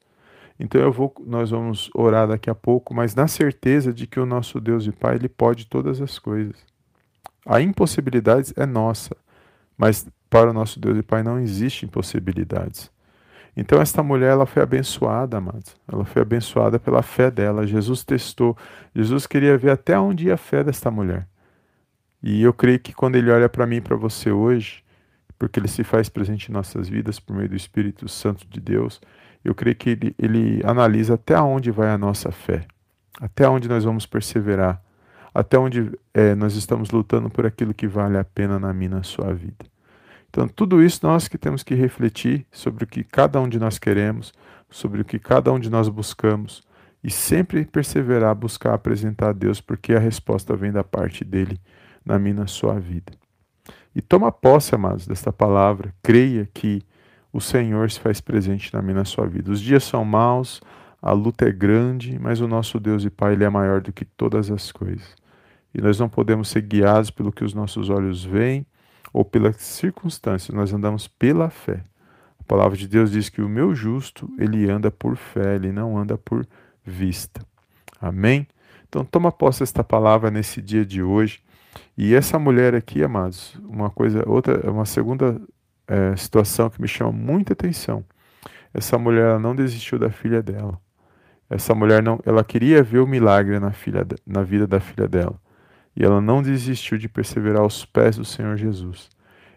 Então 0.58 0.80
eu 0.80 0.92
vou, 0.92 1.14
nós 1.26 1.50
vamos 1.50 1.88
orar 1.94 2.28
daqui 2.28 2.50
a 2.50 2.54
pouco, 2.54 2.92
mas 2.92 3.14
na 3.14 3.26
certeza 3.26 3.92
de 3.92 4.06
que 4.06 4.20
o 4.20 4.26
nosso 4.26 4.60
Deus 4.60 4.86
e 4.86 4.92
Pai, 4.92 5.16
ele 5.16 5.28
pode 5.28 5.66
todas 5.66 6.00
as 6.00 6.18
coisas. 6.18 6.56
A 7.46 7.60
impossibilidade 7.60 8.52
é 8.56 8.66
nossa, 8.66 9.16
mas 9.76 10.06
para 10.28 10.50
o 10.50 10.52
nosso 10.52 10.78
Deus 10.78 10.98
e 10.98 11.02
Pai 11.02 11.22
não 11.22 11.38
existe 11.38 11.86
impossibilidades. 11.86 12.90
Então 13.56 13.80
esta 13.80 14.02
mulher 14.02 14.30
ela 14.30 14.46
foi 14.46 14.62
abençoada, 14.62 15.38
amados. 15.38 15.76
Ela 15.90 16.04
foi 16.04 16.22
abençoada 16.22 16.78
pela 16.78 17.02
fé 17.02 17.30
dela. 17.30 17.66
Jesus 17.66 18.04
testou. 18.04 18.56
Jesus 18.94 19.26
queria 19.26 19.56
ver 19.58 19.70
até 19.70 19.98
onde 19.98 20.26
ia 20.26 20.34
a 20.34 20.36
fé 20.36 20.62
desta 20.62 20.90
mulher. 20.90 21.26
E 22.22 22.42
eu 22.42 22.52
creio 22.52 22.78
que 22.78 22.92
quando 22.92 23.16
ele 23.16 23.30
olha 23.30 23.48
para 23.48 23.66
mim 23.66 23.76
e 23.76 23.80
para 23.80 23.96
você 23.96 24.30
hoje, 24.30 24.84
porque 25.38 25.58
ele 25.58 25.68
se 25.68 25.82
faz 25.82 26.08
presente 26.08 26.50
em 26.50 26.52
nossas 26.52 26.88
vidas 26.88 27.18
por 27.18 27.34
meio 27.34 27.48
do 27.48 27.56
Espírito 27.56 28.06
Santo 28.08 28.46
de 28.46 28.60
Deus, 28.60 29.00
eu 29.42 29.54
creio 29.54 29.74
que 29.74 29.90
ele, 29.90 30.14
ele 30.18 30.60
analisa 30.64 31.14
até 31.14 31.40
onde 31.40 31.70
vai 31.70 31.88
a 31.88 31.96
nossa 31.96 32.30
fé, 32.30 32.66
até 33.18 33.48
onde 33.48 33.68
nós 33.68 33.84
vamos 33.84 34.04
perseverar, 34.04 34.82
até 35.34 35.58
onde 35.58 35.90
é, 36.12 36.34
nós 36.34 36.54
estamos 36.56 36.90
lutando 36.90 37.30
por 37.30 37.46
aquilo 37.46 37.72
que 37.72 37.86
vale 37.86 38.18
a 38.18 38.24
pena 38.24 38.58
na 38.58 38.72
minha 38.74 38.90
na 38.90 39.02
sua 39.02 39.32
vida. 39.32 39.64
Então, 40.30 40.46
tudo 40.46 40.82
isso 40.82 41.00
nós 41.02 41.26
que 41.26 41.36
temos 41.36 41.64
que 41.64 41.74
refletir 41.74 42.46
sobre 42.52 42.84
o 42.84 42.86
que 42.86 43.02
cada 43.02 43.40
um 43.40 43.48
de 43.48 43.58
nós 43.58 43.78
queremos, 43.78 44.32
sobre 44.70 45.02
o 45.02 45.04
que 45.04 45.18
cada 45.18 45.52
um 45.52 45.58
de 45.58 45.68
nós 45.68 45.88
buscamos 45.88 46.62
e 47.02 47.10
sempre 47.10 47.64
perseverar, 47.64 48.34
buscar 48.36 48.74
apresentar 48.74 49.30
a 49.30 49.32
Deus, 49.32 49.60
porque 49.60 49.92
a 49.92 49.98
resposta 49.98 50.54
vem 50.54 50.70
da 50.70 50.84
parte 50.84 51.24
dele 51.24 51.60
na 52.04 52.16
minha 52.16 52.34
na 52.34 52.46
sua 52.46 52.78
vida. 52.78 53.12
E 53.94 54.00
toma 54.00 54.30
posse, 54.30 54.72
amados, 54.72 55.04
desta 55.04 55.32
palavra, 55.32 55.92
creia 56.00 56.48
que 56.54 56.80
o 57.32 57.40
Senhor 57.40 57.90
se 57.90 57.98
faz 57.98 58.20
presente 58.20 58.72
na 58.72 58.80
minha 58.80 58.98
na 58.98 59.04
sua 59.04 59.26
vida. 59.26 59.50
Os 59.50 59.60
dias 59.60 59.82
são 59.82 60.04
maus, 60.04 60.60
a 61.02 61.10
luta 61.10 61.48
é 61.48 61.52
grande, 61.52 62.18
mas 62.20 62.40
o 62.40 62.46
nosso 62.46 62.78
Deus 62.78 63.04
e 63.04 63.10
Pai 63.10 63.32
ele 63.32 63.44
é 63.44 63.48
maior 63.48 63.80
do 63.80 63.92
que 63.92 64.04
todas 64.04 64.48
as 64.48 64.70
coisas. 64.70 65.16
E 65.74 65.80
nós 65.80 65.98
não 65.98 66.08
podemos 66.08 66.48
ser 66.48 66.62
guiados 66.62 67.10
pelo 67.10 67.32
que 67.32 67.44
os 67.44 67.52
nossos 67.52 67.90
olhos 67.90 68.24
veem, 68.24 68.66
ou 69.12 69.24
pelas 69.24 69.56
circunstâncias, 69.56 70.54
nós 70.54 70.72
andamos 70.72 71.08
pela 71.08 71.50
fé. 71.50 71.82
A 72.38 72.44
palavra 72.44 72.76
de 72.76 72.88
Deus 72.88 73.10
diz 73.10 73.28
que 73.28 73.42
o 73.42 73.48
meu 73.48 73.74
justo, 73.74 74.28
ele 74.38 74.70
anda 74.70 74.90
por 74.90 75.16
fé, 75.16 75.56
ele 75.56 75.72
não 75.72 75.98
anda 75.98 76.16
por 76.16 76.46
vista. 76.84 77.44
Amém? 78.00 78.46
Então 78.88 79.04
toma 79.04 79.30
posse 79.30 79.62
esta 79.62 79.84
palavra 79.84 80.30
nesse 80.30 80.60
dia 80.60 80.84
de 80.84 81.02
hoje. 81.02 81.40
E 81.96 82.14
essa 82.14 82.38
mulher 82.38 82.74
aqui, 82.74 83.04
amados, 83.04 83.54
uma 83.62 83.90
coisa, 83.90 84.28
outra, 84.28 84.68
uma 84.70 84.84
segunda 84.84 85.40
é, 85.86 86.16
situação 86.16 86.70
que 86.70 86.80
me 86.80 86.88
chama 86.88 87.12
muita 87.12 87.52
atenção. 87.52 88.04
Essa 88.72 88.98
mulher 88.98 89.38
não 89.38 89.54
desistiu 89.54 89.98
da 89.98 90.10
filha 90.10 90.42
dela. 90.42 90.80
Essa 91.48 91.74
mulher 91.74 92.02
não, 92.02 92.20
ela 92.24 92.44
queria 92.44 92.82
ver 92.82 93.00
o 93.00 93.06
milagre 93.06 93.58
na, 93.58 93.72
filha, 93.72 94.06
na 94.26 94.42
vida 94.42 94.66
da 94.66 94.80
filha 94.80 95.08
dela 95.08 95.38
e 95.96 96.04
ela 96.04 96.20
não 96.20 96.42
desistiu 96.42 96.98
de 96.98 97.08
perseverar 97.08 97.62
aos 97.62 97.84
pés 97.84 98.16
do 98.16 98.24
Senhor 98.24 98.56
Jesus. 98.56 99.08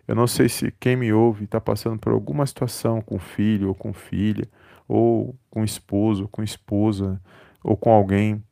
Eu 0.07 0.15
não 0.15 0.27
sei 0.27 0.49
se 0.49 0.71
quem 0.79 0.95
me 0.95 1.13
ouve 1.13 1.45
está 1.45 1.61
passando 1.61 1.97
por 1.97 2.11
alguma 2.11 2.45
situação 2.45 3.01
com 3.01 3.17
filho 3.17 3.69
ou 3.69 3.75
com 3.75 3.93
filha, 3.93 4.47
ou 4.87 5.35
com 5.49 5.63
esposo, 5.63 6.23
ou 6.23 6.27
com 6.27 6.43
esposa, 6.43 7.21
ou 7.63 7.77
com 7.77 7.91
alguém 7.91 8.43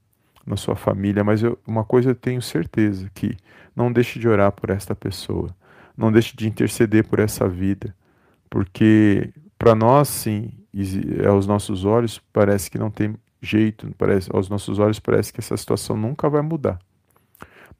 na 0.45 0.55
sua 0.55 0.75
família, 0.75 1.23
mas 1.23 1.43
eu, 1.43 1.59
uma 1.67 1.83
coisa 1.83 2.11
eu 2.11 2.15
tenho 2.15 2.41
certeza 2.41 3.09
que 3.13 3.37
não 3.75 3.91
deixe 3.91 4.17
de 4.17 4.27
orar 4.27 4.51
por 4.51 4.69
esta 4.69 4.95
pessoa, 4.95 5.49
não 5.95 6.11
deixe 6.11 6.35
de 6.35 6.47
interceder 6.47 7.07
por 7.07 7.19
essa 7.19 7.47
vida, 7.47 7.95
porque 8.49 9.31
para 9.57 9.75
nós 9.75 10.07
sim, 10.07 10.51
aos 11.29 11.45
nossos 11.45 11.85
olhos 11.85 12.19
parece 12.33 12.71
que 12.71 12.77
não 12.77 12.89
tem 12.89 13.15
jeito, 13.41 13.93
parece, 13.97 14.29
aos 14.33 14.49
nossos 14.49 14.79
olhos 14.79 14.99
parece 14.99 15.31
que 15.31 15.39
essa 15.39 15.55
situação 15.55 15.95
nunca 15.95 16.29
vai 16.29 16.41
mudar. 16.41 16.79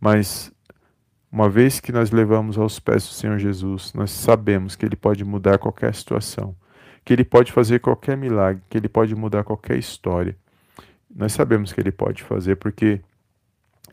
Mas 0.02 0.52
uma 1.32 1.48
vez 1.48 1.80
que 1.80 1.92
nós 1.92 2.10
levamos 2.10 2.58
aos 2.58 2.80
pés 2.80 3.04
do 3.04 3.14
Senhor 3.14 3.38
Jesus, 3.38 3.94
nós 3.94 4.10
sabemos 4.10 4.76
que 4.76 4.84
Ele 4.84 4.96
pode 4.96 5.24
mudar 5.24 5.60
qualquer 5.60 5.94
situação, 5.94 6.56
que 7.06 7.14
Ele 7.14 7.24
pode 7.24 7.52
fazer 7.52 7.80
qualquer 7.80 8.18
milagre, 8.18 8.64
que 8.68 8.78
Ele 8.78 8.90
pode 8.90 9.16
mudar 9.16 9.44
qualquer 9.44 9.78
história. 9.78 10.36
Nós 11.14 11.34
sabemos 11.34 11.72
que 11.72 11.80
Ele 11.80 11.92
pode 11.92 12.24
fazer 12.24 12.56
porque 12.56 13.00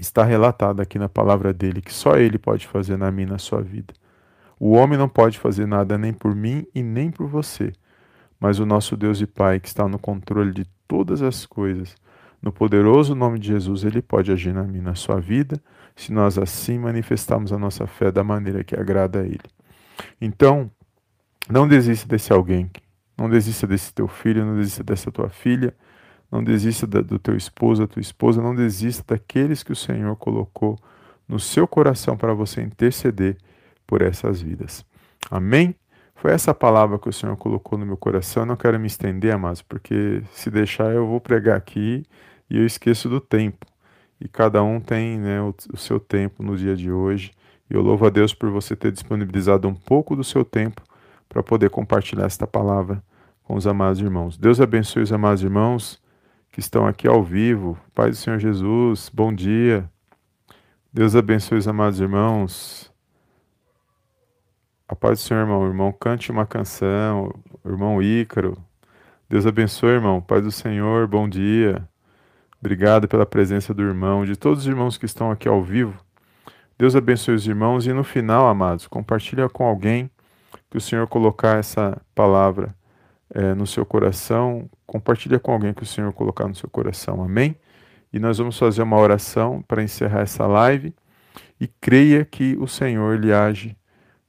está 0.01 0.25
relatado 0.25 0.81
aqui 0.81 0.99
na 0.99 1.09
palavra 1.09 1.53
dele 1.53 1.83
que 1.83 1.93
só 1.93 2.17
Ele 2.17 2.39
pode 2.39 2.67
fazer 2.67 2.97
na 2.97 3.11
minha 3.11 3.29
na 3.29 3.39
sua 3.39 3.61
vida. 3.61 3.93
O 4.59 4.73
homem 4.73 4.99
não 4.99 5.09
pode 5.09 5.39
fazer 5.39 5.67
nada 5.67 5.99
nem 5.99 6.13
por 6.13 6.35
mim 6.35 6.67
e 6.75 6.83
nem 6.83 7.11
por 7.11 7.29
você, 7.29 7.73
mas 8.41 8.59
o 8.59 8.67
nosso 8.67 8.97
Deus 8.97 9.21
e 9.21 9.27
Pai, 9.27 9.61
que 9.61 9.69
está 9.69 9.87
no 9.87 9.99
controle 9.99 10.53
de 10.53 10.65
todas 10.89 11.23
as 11.23 11.45
coisas, 11.45 11.95
no 12.41 12.53
poderoso 12.53 13.15
nome 13.15 13.39
de 13.39 13.49
Jesus, 13.49 13.85
Ele 13.85 14.01
pode 14.01 14.31
agir 14.31 14.53
na 14.53 14.63
minha 14.63 14.83
na 14.83 14.95
sua 14.95 15.21
vida 15.21 15.61
se 15.97 16.13
nós 16.13 16.39
assim 16.39 16.79
manifestarmos 16.79 17.53
a 17.53 17.59
nossa 17.59 17.87
fé 17.87 18.13
da 18.13 18.23
maneira 18.23 18.63
que 18.63 18.77
agrada 18.77 19.21
a 19.21 19.25
Ele. 19.25 19.41
Então, 20.21 20.71
não 21.51 21.67
desista 21.67 22.07
desse 22.07 22.33
alguém, 22.33 22.71
não 23.17 23.29
desista 23.29 23.67
desse 23.67 23.93
teu 23.93 24.07
filho, 24.07 24.45
não 24.45 24.57
desista 24.57 24.85
dessa 24.85 25.11
tua 25.11 25.29
filha, 25.29 25.75
não 26.31 26.45
desista 26.45 26.87
do 26.87 27.19
teu 27.19 27.37
esposo, 27.37 27.83
da 27.83 27.89
tua 27.89 28.01
esposa, 28.01 28.41
não 28.41 28.55
desista 28.55 29.03
daqueles 29.15 29.63
que 29.63 29.73
o 29.73 29.77
Senhor 29.77 30.15
colocou 30.17 30.79
no 31.27 31.41
seu 31.41 31.67
coração 31.67 32.17
para 32.17 32.33
você 32.33 32.63
interceder 32.63 33.37
por 33.87 34.03
essas 34.03 34.41
vidas. 34.41 34.85
Amém? 35.31 35.75
Foi 36.15 36.33
essa 36.33 36.53
palavra 36.53 36.99
que 36.99 37.09
o 37.09 37.13
Senhor 37.13 37.37
colocou 37.37 37.79
no 37.79 37.87
meu 37.87 37.97
coração. 37.97 38.43
Eu 38.43 38.47
não 38.47 38.57
quero 38.57 38.79
me 38.79 38.87
estender, 38.87 39.33
amados, 39.33 39.63
porque 39.63 40.23
se 40.33 40.51
deixar 40.51 40.93
eu 40.93 41.07
vou 41.07 41.21
pregar 41.21 41.57
aqui 41.57 42.05
e 42.51 42.59
eu 42.59 42.67
esqueço 42.67 43.09
do 43.09 43.21
tempo 43.21 43.67
e 44.21 44.29
cada 44.29 44.63
um 44.63 44.81
tem 44.81 45.19
né, 45.19 45.41
o, 45.41 45.55
o 45.73 45.77
seu 45.77 46.01
tempo 46.01 46.43
no 46.43 46.57
dia 46.57 46.75
de 46.75 46.91
hoje. 46.91 47.33
E 47.71 47.75
eu 47.75 47.83
louvo 47.83 48.07
a 48.07 48.11
Deus 48.11 48.35
por 48.35 48.51
você 48.51 48.75
ter 48.75 48.91
disponibilizado 48.91 49.69
um 49.69 49.75
pouco 49.75 50.17
do 50.17 50.25
seu 50.25 50.45
tempo 50.45 50.83
para 51.29 51.43
poder 51.43 51.71
compartilhar 51.71 52.25
esta 52.25 52.47
palavra 52.47 53.03
com 53.45 53.55
os 53.55 53.67
amados 53.67 54.01
irmãos. 54.01 54.37
Deus 54.37 54.61
abençoe 54.61 55.03
os 55.03 55.13
amados 55.13 55.43
irmãos 55.43 56.01
que 56.51 56.61
estão 56.61 56.87
aqui 56.87 57.07
ao 57.07 57.23
vivo. 57.23 57.79
Pai 57.95 58.11
do 58.11 58.17
Senhor 58.17 58.39
Jesus, 58.39 59.11
bom 59.13 59.33
dia. 59.33 59.89
Deus 60.93 61.15
abençoe 61.15 61.59
os 61.59 61.69
amados 61.69 62.01
irmãos. 62.01 62.91
A 64.89 64.97
paz 64.97 65.21
do 65.21 65.23
Senhor, 65.23 65.41
irmão. 65.41 65.67
irmão, 65.67 65.93
cante 65.93 66.33
uma 66.33 66.47
canção. 66.47 67.33
irmão 67.65 68.03
Ícaro. 68.03 68.57
Deus 69.29 69.47
abençoe, 69.47 69.91
irmão. 69.91 70.21
Pai 70.21 70.41
do 70.41 70.51
Senhor, 70.51 71.07
bom 71.07 71.29
dia. 71.29 71.87
Obrigado 72.61 73.07
pela 73.07 73.25
presença 73.25 73.73
do 73.73 73.83
irmão, 73.83 74.25
de 74.25 74.37
todos 74.37 74.61
os 74.61 74.67
irmãos 74.67 74.99
que 74.99 75.07
estão 75.07 75.31
aqui 75.31 75.49
ao 75.49 75.63
vivo. 75.63 75.97
Deus 76.77 76.97
abençoe 76.97 77.35
os 77.35 77.47
irmãos 77.47 77.87
e 77.87 77.93
no 77.93 78.03
final, 78.03 78.49
amados, 78.49 78.87
compartilha 78.87 79.49
com 79.49 79.65
alguém 79.65 80.11
que 80.71 80.77
o 80.77 80.81
Senhor 80.81 81.07
colocar 81.07 81.59
essa 81.59 82.01
palavra 82.15 82.75
é, 83.35 83.55
no 83.55 83.67
seu 83.67 83.85
coração. 83.87 84.69
Compartilha 84.87 85.39
com 85.39 85.53
alguém 85.53 85.73
que 85.73 85.83
o 85.83 85.87
Senhor 85.87 86.13
colocar 86.13 86.49
no 86.49 86.55
seu 86.55 86.69
coração. 86.69 87.23
Amém? 87.23 87.57
E 88.13 88.19
nós 88.19 88.39
vamos 88.39 88.59
fazer 88.59 88.83
uma 88.83 88.99
oração 88.99 89.63
para 89.67 89.83
encerrar 89.83 90.21
essa 90.21 90.47
live 90.47 90.95
e 91.61 91.67
creia 91.67 92.25
que 92.25 92.57
o 92.59 92.67
Senhor 92.67 93.15
ele 93.15 93.33
age 93.33 93.77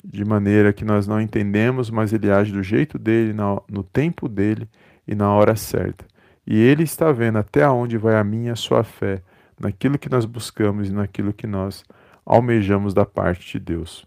de 0.04 0.24
maneira 0.24 0.72
que 0.72 0.86
nós 0.86 1.08
não 1.08 1.20
entendemos, 1.20 1.90
mas 1.90 2.14
ele 2.14 2.32
age 2.32 2.52
do 2.52 2.64
jeito 2.64 2.98
dele, 2.98 3.34
no 3.34 3.84
tempo 3.84 4.28
dele 4.28 4.68
e 5.08 5.14
na 5.14 5.32
hora 5.34 5.56
certa. 5.56 6.06
E 6.50 6.58
Ele 6.58 6.82
está 6.82 7.12
vendo 7.12 7.38
até 7.38 7.70
onde 7.70 7.96
vai 7.96 8.16
a 8.16 8.24
minha 8.24 8.54
a 8.54 8.56
sua 8.56 8.84
fé, 8.84 9.22
naquilo 9.60 10.00
que 10.00 10.10
nós 10.10 10.26
buscamos 10.26 10.90
e 10.90 10.92
naquilo 10.92 11.32
que 11.32 11.46
nós 11.46 11.84
almejamos 12.26 12.92
da 12.92 13.06
parte 13.06 13.52
de 13.52 13.60
Deus. 13.60 14.04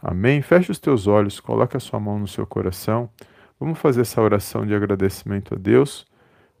Amém? 0.00 0.40
Feche 0.40 0.72
os 0.72 0.78
teus 0.78 1.06
olhos, 1.06 1.38
coloque 1.38 1.76
a 1.76 1.80
sua 1.80 2.00
mão 2.00 2.18
no 2.18 2.26
seu 2.26 2.46
coração. 2.46 3.10
Vamos 3.60 3.78
fazer 3.78 4.00
essa 4.00 4.22
oração 4.22 4.64
de 4.64 4.74
agradecimento 4.74 5.54
a 5.54 5.58
Deus 5.58 6.06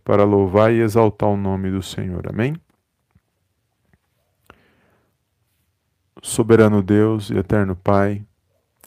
para 0.04 0.22
louvar 0.22 0.70
e 0.70 0.80
exaltar 0.80 1.30
o 1.30 1.36
nome 1.36 1.70
do 1.70 1.82
Senhor. 1.82 2.28
Amém? 2.28 2.54
Soberano 6.22 6.82
Deus 6.82 7.30
e 7.30 7.38
eterno 7.38 7.74
Pai, 7.74 8.22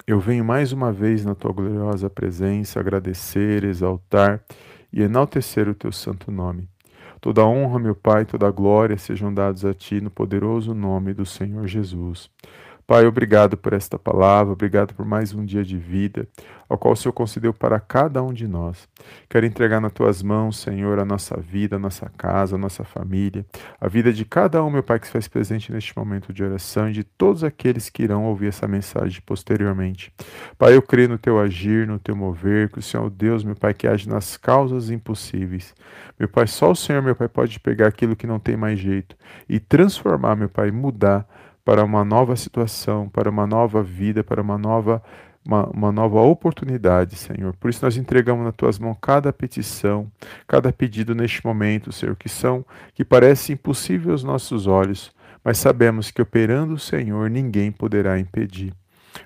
eu 0.06 0.20
venho 0.20 0.46
mais 0.46 0.72
uma 0.72 0.92
vez 0.92 1.25
na 1.25 1.34
tua 1.34 1.52
gloriosa 1.52 2.08
presença 2.08 2.80
agradecer, 2.80 3.64
exaltar 3.64 4.44
e 4.96 5.04
enaltecer 5.04 5.68
o 5.68 5.75
teu 5.75 5.92
santo 5.92 6.32
nome. 6.32 6.70
Toda 7.20 7.46
honra, 7.46 7.78
meu 7.78 7.94
Pai, 7.94 8.24
toda 8.24 8.50
glória 8.50 8.98
sejam 8.98 9.34
dados 9.34 9.66
a 9.66 9.74
ti 9.74 10.00
no 10.00 10.10
poderoso 10.10 10.74
nome 10.74 11.14
do 11.14 11.25
Senhor 11.25 11.68
Jesus. 11.68 12.32
Pai, 12.88 13.08
obrigado 13.08 13.58
por 13.58 13.74
esta 13.74 13.98
palavra, 13.98 14.54
obrigado 14.54 14.94
por 14.94 15.04
mais 15.04 15.34
um 15.34 15.44
dia 15.44 15.63
de 15.63 15.75
vida, 15.75 16.27
ao 16.70 16.77
qual 16.77 16.94
o 16.94 16.96
Senhor 16.96 17.13
concedeu 17.13 17.51
para 17.51 17.80
cada 17.80 18.22
um 18.22 18.32
de 18.32 18.48
nós. 18.48 18.88
Quero 19.27 19.44
entregar 19.44 19.82
nas 19.82 19.92
tuas 19.92 20.22
mãos, 20.22 20.60
Senhor, 20.60 21.00
a 21.00 21.06
nossa 21.06 21.36
vida, 21.36 21.77
a 21.77 21.80
nossa 21.80 22.12
casa, 22.15 22.56
a 22.56 22.60
nossa 22.60 22.84
família, 22.84 23.44
a 23.82 23.88
vida 23.88 24.13
de 24.13 24.24
cada 24.24 24.63
um, 24.63 24.70
meu 24.70 24.84
Pai, 24.84 25.00
que 25.00 25.08
se 25.08 25.13
faz 25.13 25.27
presente 25.27 25.72
neste 25.72 25.98
momento 25.98 26.32
de 26.32 26.44
oração 26.44 26.88
e 26.88 26.94
de 26.94 27.04
todos 27.04 27.44
aqueles 27.44 27.89
que 27.89 28.04
irão 28.04 28.24
ouvir 28.25 28.50
essa 28.50 28.68
mensagem 28.68 29.20
posteriormente. 29.25 30.13
Pai, 30.56 30.75
eu 30.75 30.82
creio 30.84 31.10
no 31.10 31.18
teu 31.18 31.39
agir, 31.39 31.88
no 31.88 31.98
teu 31.98 32.15
mover, 32.15 32.70
que 32.70 32.77
o 32.77 32.84
Senhor 32.84 33.08
é 33.08 33.10
Deus, 33.10 33.44
meu 33.44 33.56
Pai, 33.56 33.74
que 33.74 33.88
age 33.88 34.08
nas 34.08 34.38
causas 34.38 34.92
impossíveis. 34.92 35.74
Meu 36.20 36.30
Pai, 36.30 36.46
só 36.46 36.70
o 36.70 36.75
Senhor, 36.75 37.01
meu 37.01 37.15
Pai, 37.15 37.27
pode 37.27 37.60
pegar 37.60 37.88
aquilo 37.88 38.15
que 38.15 38.27
não 38.27 38.39
tem 38.39 38.56
mais 38.56 38.77
jeito 38.77 39.15
e 39.50 39.60
transformar, 39.60 40.36
meu 40.36 40.50
Pai, 40.50 40.70
mudar 40.70 41.27
para 41.65 41.84
uma 41.84 42.05
nova 42.05 42.36
situação, 42.36 43.10
para 43.10 43.27
uma 43.27 43.48
nova 43.48 43.81
vida, 43.81 44.24
para 44.24 44.39
uma 44.39 44.55
nova, 44.55 45.01
uma, 45.43 45.65
uma, 45.72 45.91
nova 45.91 46.22
oportunidade, 46.22 47.15
Senhor. 47.15 47.55
Por 47.55 47.72
isso 47.72 47.84
nós 47.84 47.98
entregamos 47.98 48.45
nas 48.45 48.55
tuas 48.55 48.77
mãos 48.77 48.95
cada 49.01 49.34
petição, 49.34 50.10
cada 50.48 50.72
pedido 50.72 51.15
neste 51.15 51.43
momento, 51.43 51.91
Senhor, 51.91 52.15
que 52.15 52.29
são, 52.29 52.63
que 52.93 53.03
parece 53.03 53.51
impossível 53.51 54.12
aos 54.12 54.24
nossos 54.24 54.67
olhos, 54.67 55.12
mas 55.43 55.57
sabemos 55.57 56.12
que 56.12 56.22
operando 56.22 56.75
o 56.75 56.79
Senhor 56.79 57.31
ninguém 57.31 57.72
poderá 57.72 58.19
impedir. 58.19 58.72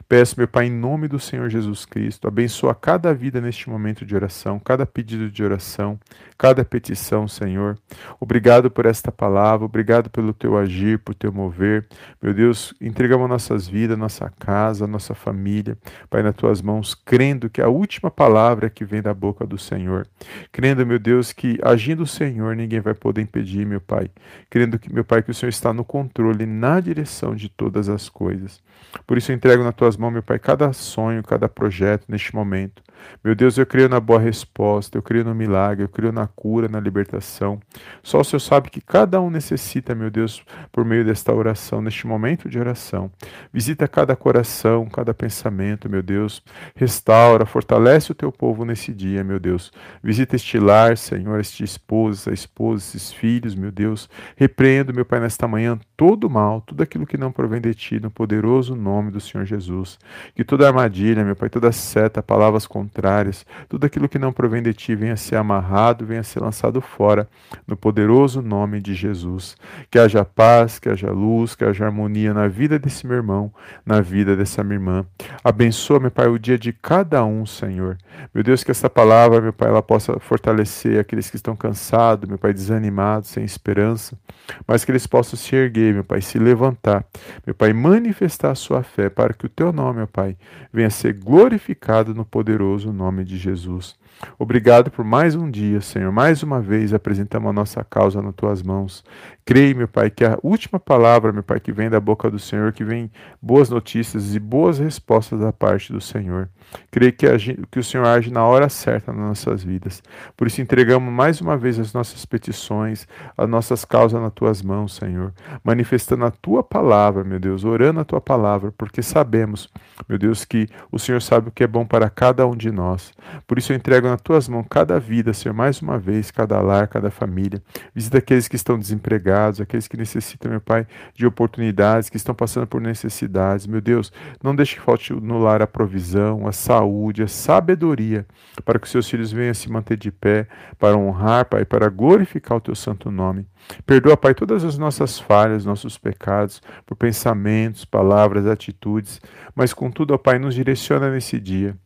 Peço, 0.08 0.36
meu 0.38 0.48
Pai, 0.48 0.65
em 0.65 0.72
nome 0.72 1.08
do 1.08 1.19
Senhor 1.19 1.50
Jesus 1.50 1.86
Cristo, 1.86 2.27
abençoa 2.27 2.74
cada 2.74 3.13
vida 3.13 3.39
neste 3.39 3.69
momento 3.69 4.05
de 4.05 4.15
oração, 4.15 4.60
cada 4.60 4.86
pedido 4.86 5.29
de 5.29 5.43
oração, 5.43 6.00
cada 6.38 6.63
petição, 6.65 7.27
Senhor. 7.27 7.77
Obrigado 8.19 8.72
por 8.72 8.86
esta 8.86 9.12
palavra, 9.12 9.65
obrigado 9.65 10.10
pelo 10.10 10.34
teu 10.34 10.58
agir, 10.58 11.00
por 11.00 11.13
teu 11.13 11.31
mover. 11.31 11.88
Meu 12.22 12.34
Deus, 12.34 12.74
entregamos 12.81 13.29
nossas 13.29 13.67
vidas, 13.67 13.98
nossa 13.98 14.31
casa, 14.39 14.88
nossa 14.88 15.13
família, 15.13 15.77
Pai, 16.10 16.24
nas 16.24 16.36
tuas 16.36 16.62
mãos, 16.62 16.96
crendo 16.96 17.50
que 17.50 17.62
a 17.62 17.67
última 17.67 18.10
palavra 18.10 18.67
é 18.67 18.69
que 18.69 18.86
vem 18.86 19.01
da 19.01 19.13
boca 19.13 19.46
do 19.46 19.58
Senhor. 19.58 20.08
Crendo, 20.51 20.86
meu 20.86 21.00
Deus, 21.00 21.31
que 21.31 21.60
agindo 21.63 22.03
o 22.03 22.08
Senhor, 22.08 22.55
ninguém 22.55 22.79
vai 22.79 22.93
poder 22.93 23.22
impedir, 23.22 23.65
meu 23.65 23.81
Pai. 23.81 24.10
Crendo 24.50 24.79
que, 24.79 24.91
meu 24.91 25.03
Pai, 25.03 25.22
que 25.22 25.31
o 25.31 25.34
Senhor 25.34 25.50
está 25.50 25.74
no 25.74 25.84
controle, 25.84 26.46
na 26.46 26.79
direção 26.79 27.36
de 27.36 27.50
todas 27.50 27.89
as 27.89 28.10
coisas. 28.10 28.62
Por 29.05 29.17
isso 29.17 29.31
eu 29.31 29.36
entrego 29.36 29.63
nas 29.63 29.75
tuas 29.79 29.95
mãos, 29.95 30.12
meu 30.12 30.21
Pai, 30.21 30.38
cada 30.38 30.74
sonho, 30.74 31.24
cada 31.24 31.48
projeto 31.48 32.03
neste 32.09 32.36
momento. 32.36 32.83
Meu 33.24 33.33
Deus, 33.33 33.57
eu 33.57 33.65
creio 33.65 33.88
na 33.88 33.98
boa 33.98 34.19
resposta, 34.19 34.98
eu 34.98 35.01
creio 35.01 35.24
no 35.24 35.33
milagre, 35.33 35.86
eu 35.86 35.88
creio 35.88 36.12
na 36.12 36.27
cura, 36.27 36.67
na 36.67 36.81
libertação. 36.81 37.62
Só 38.03 38.19
o 38.19 38.24
Senhor 38.25 38.41
sabe 38.41 38.69
que 38.69 38.81
cada 38.81 39.21
um 39.21 39.29
necessita, 39.29 39.95
meu 39.95 40.09
Deus, 40.12 40.43
por 40.69 40.83
meio 40.83 41.05
desta 41.05 41.33
oração, 41.33 41.81
neste 41.81 42.05
momento 42.05 42.50
de 42.50 42.59
oração. 42.59 43.09
Visita 43.53 43.88
cada 43.88 44.17
coração, 44.17 44.86
cada 44.89 45.13
pensamento, 45.13 45.89
meu 45.89 46.03
Deus. 46.03 46.43
Restaura, 46.75 47.46
fortalece 47.46 48.11
o 48.11 48.15
teu 48.15 48.33
povo 48.33 48.65
nesse 48.65 48.94
dia, 48.94 49.24
meu 49.24 49.39
Deus. 49.39 49.72
Visita 50.03 50.35
este 50.35 50.59
lar, 50.59 50.98
Senhor, 50.98 51.39
este 51.39 51.63
esposo, 51.63 52.20
essa 52.20 52.33
esposa, 52.33 52.83
esses 52.83 53.13
filhos, 53.13 53.55
meu 53.55 53.72
Deus. 53.72 54.09
Repreendo, 54.35 54.94
meu 54.94 55.05
Pai, 55.05 55.22
nesta 55.22 55.48
manhã 55.48 55.79
todo 56.00 56.29
mal, 56.29 56.62
tudo 56.62 56.81
aquilo 56.81 57.05
que 57.05 57.18
não 57.18 57.29
provém 57.29 57.59
de 57.59 57.74
ti, 57.74 58.00
no 58.00 58.09
poderoso 58.09 58.74
nome 58.74 59.12
do 59.12 59.20
Senhor 59.20 59.44
Jesus. 59.46 60.00
Que 60.33 60.46
toda 60.46 60.66
armadilha, 60.66 61.25
meu 61.25 61.35
Pai, 61.35 61.50
toda 61.50 61.74
seta, 61.74 62.24
palavras 62.24 62.66
contrárias, 62.66 63.46
tudo 63.68 63.85
aquilo 63.85 64.07
que 64.07 64.18
não 64.18 64.31
provém 64.31 64.64
de 64.64 64.74
ti 64.74 64.96
venha 64.96 65.18
ser 65.18 65.35
amarrado, 65.35 66.05
venha 66.05 66.24
ser 66.24 66.40
lançado 66.40 66.79
fora, 66.79 67.27
no 67.68 67.75
poderoso 67.75 68.42
nome 68.42 68.79
de 68.79 68.94
Jesus. 68.94 69.57
Que 69.92 70.00
haja 70.00 70.24
paz, 70.24 70.79
que 70.79 70.88
haja 70.88 71.12
luz, 71.12 71.53
que 71.53 71.66
haja 71.66 71.83
harmonia 71.83 72.33
na 72.33 72.48
vida 72.48 72.79
desse 72.79 73.05
meu 73.05 73.18
irmão, 73.18 73.51
na 73.85 74.00
vida 74.00 74.38
dessa 74.38 74.64
minha 74.64 74.75
irmã. 74.75 75.05
Abençoa, 75.44 76.00
meu 76.00 76.12
Pai, 76.12 76.29
o 76.29 76.40
dia 76.40 76.57
de 76.57 76.72
cada 76.72 77.25
um, 77.25 77.46
Senhor. 77.46 77.98
Meu 78.33 78.42
Deus, 78.42 78.64
que 78.64 78.72
essa 78.72 78.90
palavra, 78.90 79.42
meu 79.42 79.51
Pai, 79.51 79.68
ela 79.68 79.83
possa 79.83 80.18
fortalecer 80.18 80.98
aqueles 80.98 81.29
que 81.29 81.35
estão 81.35 81.57
cansados, 81.57 82.29
meu 82.29 82.38
Pai, 82.38 82.53
desanimados, 82.53 83.27
sem 83.27 83.44
esperança, 83.44 84.18
mas 84.66 84.85
que 84.85 84.92
eles 84.94 85.05
possam 85.05 85.38
se 85.38 85.53
erguer 85.53 85.89
meu 85.94 86.04
Pai, 86.04 86.22
se 86.22 86.40
levantar, 86.40 87.06
meu 87.46 87.54
Pai, 87.56 87.74
manifestar 87.74 88.52
a 88.52 88.56
sua 88.56 88.84
fé 88.84 89.10
para 89.10 89.34
que 89.34 89.46
o 89.46 89.50
teu 89.50 89.72
nome, 89.72 89.98
meu 89.98 90.08
Pai, 90.08 90.38
venha 90.72 90.90
ser 90.90 91.14
glorificado 91.14 92.14
no 92.14 92.25
poderoso 92.25 92.92
nome 92.92 93.24
de 93.24 93.38
Jesus. 93.38 93.98
Obrigado 94.38 94.92
por 94.92 95.05
mais 95.05 95.36
um 95.36 95.50
dia, 95.50 95.82
Senhor. 95.82 96.12
Mais 96.12 96.44
uma 96.44 96.62
vez 96.62 96.94
apresentamos 96.94 97.50
a 97.50 97.53
nossa 97.53 97.84
causa 97.84 98.22
nas 98.22 98.36
tuas 98.36 98.62
mãos. 98.62 99.03
Creio, 99.46 99.75
meu 99.75 99.88
Pai, 99.88 100.12
que 100.12 100.24
a 100.24 100.38
última 100.44 100.79
palavra, 100.79 101.32
meu 101.32 101.42
Pai, 101.42 101.60
que 101.60 101.72
vem 101.72 101.90
da 101.90 102.00
boca 102.00 102.29
do 102.29 102.38
Senhor, 102.38 102.72
que 102.72 102.84
vem 102.84 103.10
boas 103.42 103.70
notícias 103.70 104.36
e 104.36 104.40
boas 104.40 104.77
respostas 104.77 105.40
da 105.40 105.51
parte 105.51 105.92
do 105.92 106.00
Senhor. 106.00 106.50
Creio 106.92 107.12
que, 107.14 107.27
que 107.72 107.79
o 107.79 107.84
Senhor 107.84 108.05
age 108.05 108.32
na 108.32 108.46
hora 108.46 108.70
certa 108.70 109.12
nas 109.12 109.22
nossas 109.22 109.64
vidas. 109.64 110.03
Por 110.38 110.46
isso 110.46 110.62
entregamos 110.62 111.12
mais 111.12 111.42
uma 111.42 111.58
vez 111.58 111.79
as 111.79 111.94
nossas 111.94 112.25
petições, 112.25 113.08
as 113.36 113.50
nossas 113.50 113.84
causas 113.84 114.22
nas 114.22 114.34
tuas 114.34 114.62
mãos, 114.62 114.96
Senhor. 114.96 115.34
Manifestando 115.64 116.25
a 116.25 116.32
tua 116.32 116.64
palavra, 116.64 117.24
meu 117.24 117.40
Deus, 117.40 117.64
orando 117.64 118.01
a 118.01 118.05
tua 118.05 118.22
palavra, 118.22 118.72
porque 118.77 119.01
sabemos, 119.01 119.68
meu 120.08 120.20
Deus, 120.20 120.46
que 120.46 120.68
o 120.92 121.00
Senhor 121.00 121.22
sabe 121.22 121.50
o 121.50 121.51
que 121.51 121.64
é 121.64 121.68
bom 121.68 121.88
para 121.88 122.08
cada 122.08 122.46
um 122.46 122.55
de 122.55 122.72
nós. 122.72 123.14
Por 123.48 123.58
isso 123.58 123.72
eu 123.72 123.77
entrego 123.77 124.08
nas 124.09 124.22
tuas 124.22 124.48
mãos 124.48 124.65
cada 124.69 125.00
vida, 125.00 125.33
Senhor, 125.33 125.53
mais 125.53 125.81
uma 125.81 125.98
vez, 125.98 126.31
cada 126.31 126.59
lar, 126.61 126.87
cada 126.87 127.11
família. 127.11 127.61
Visita 127.93 128.17
aqueles 128.17 128.48
que 128.48 128.55
estão 128.55 128.77
desempregados, 128.77 129.61
aqueles 129.61 129.87
que 129.87 129.98
necessitam, 129.98 130.51
meu 130.51 130.61
Pai, 130.61 130.87
de 131.13 131.25
oportunidades, 131.25 132.09
que 132.09 132.17
estão 132.17 132.33
passando 132.33 132.67
por 132.67 132.81
necessidades. 132.81 133.67
Meu 133.67 133.81
Deus, 133.81 134.11
não 134.43 134.55
deixe 134.55 134.75
que 134.75 134.81
falte 134.81 135.13
no 135.13 135.39
lar 135.39 135.61
a 135.61 135.67
provisão, 135.67 136.48
a 136.48 136.51
saúde, 136.51 137.24
a 137.24 137.27
sabedoria, 137.27 138.25
para 138.65 138.79
que 138.79 138.89
seus 138.89 139.09
filhos 139.09 139.31
venham 139.31 139.53
se 139.53 139.72
manter 139.72 139.98
de 139.98 140.11
pé, 140.11 140.48
para 140.77 140.98
honrar, 140.98 141.45
Pai, 141.45 141.65
para 141.65 141.89
glorificar 141.89 142.57
o 142.57 142.61
teu 142.61 142.75
santo 142.75 143.11
nome. 143.11 143.45
Perdoa, 143.85 144.17
Pai, 144.17 144.33
todas 144.33 144.63
as 144.63 144.77
nossas 144.77 145.19
falhas, 145.19 145.65
nossos 145.65 145.98
pecados, 145.98 146.61
por 146.85 146.95
pensamentos, 146.95 147.85
palavras, 147.85 148.48
atitudes, 148.48 149.22
mas 149.55 149.74
contudo, 149.74 150.13
ó 150.13 150.17
Pai, 150.17 150.39
nos 150.39 150.55
direciona 150.55 151.11
nesse 151.11 151.39
dia. 151.39 151.77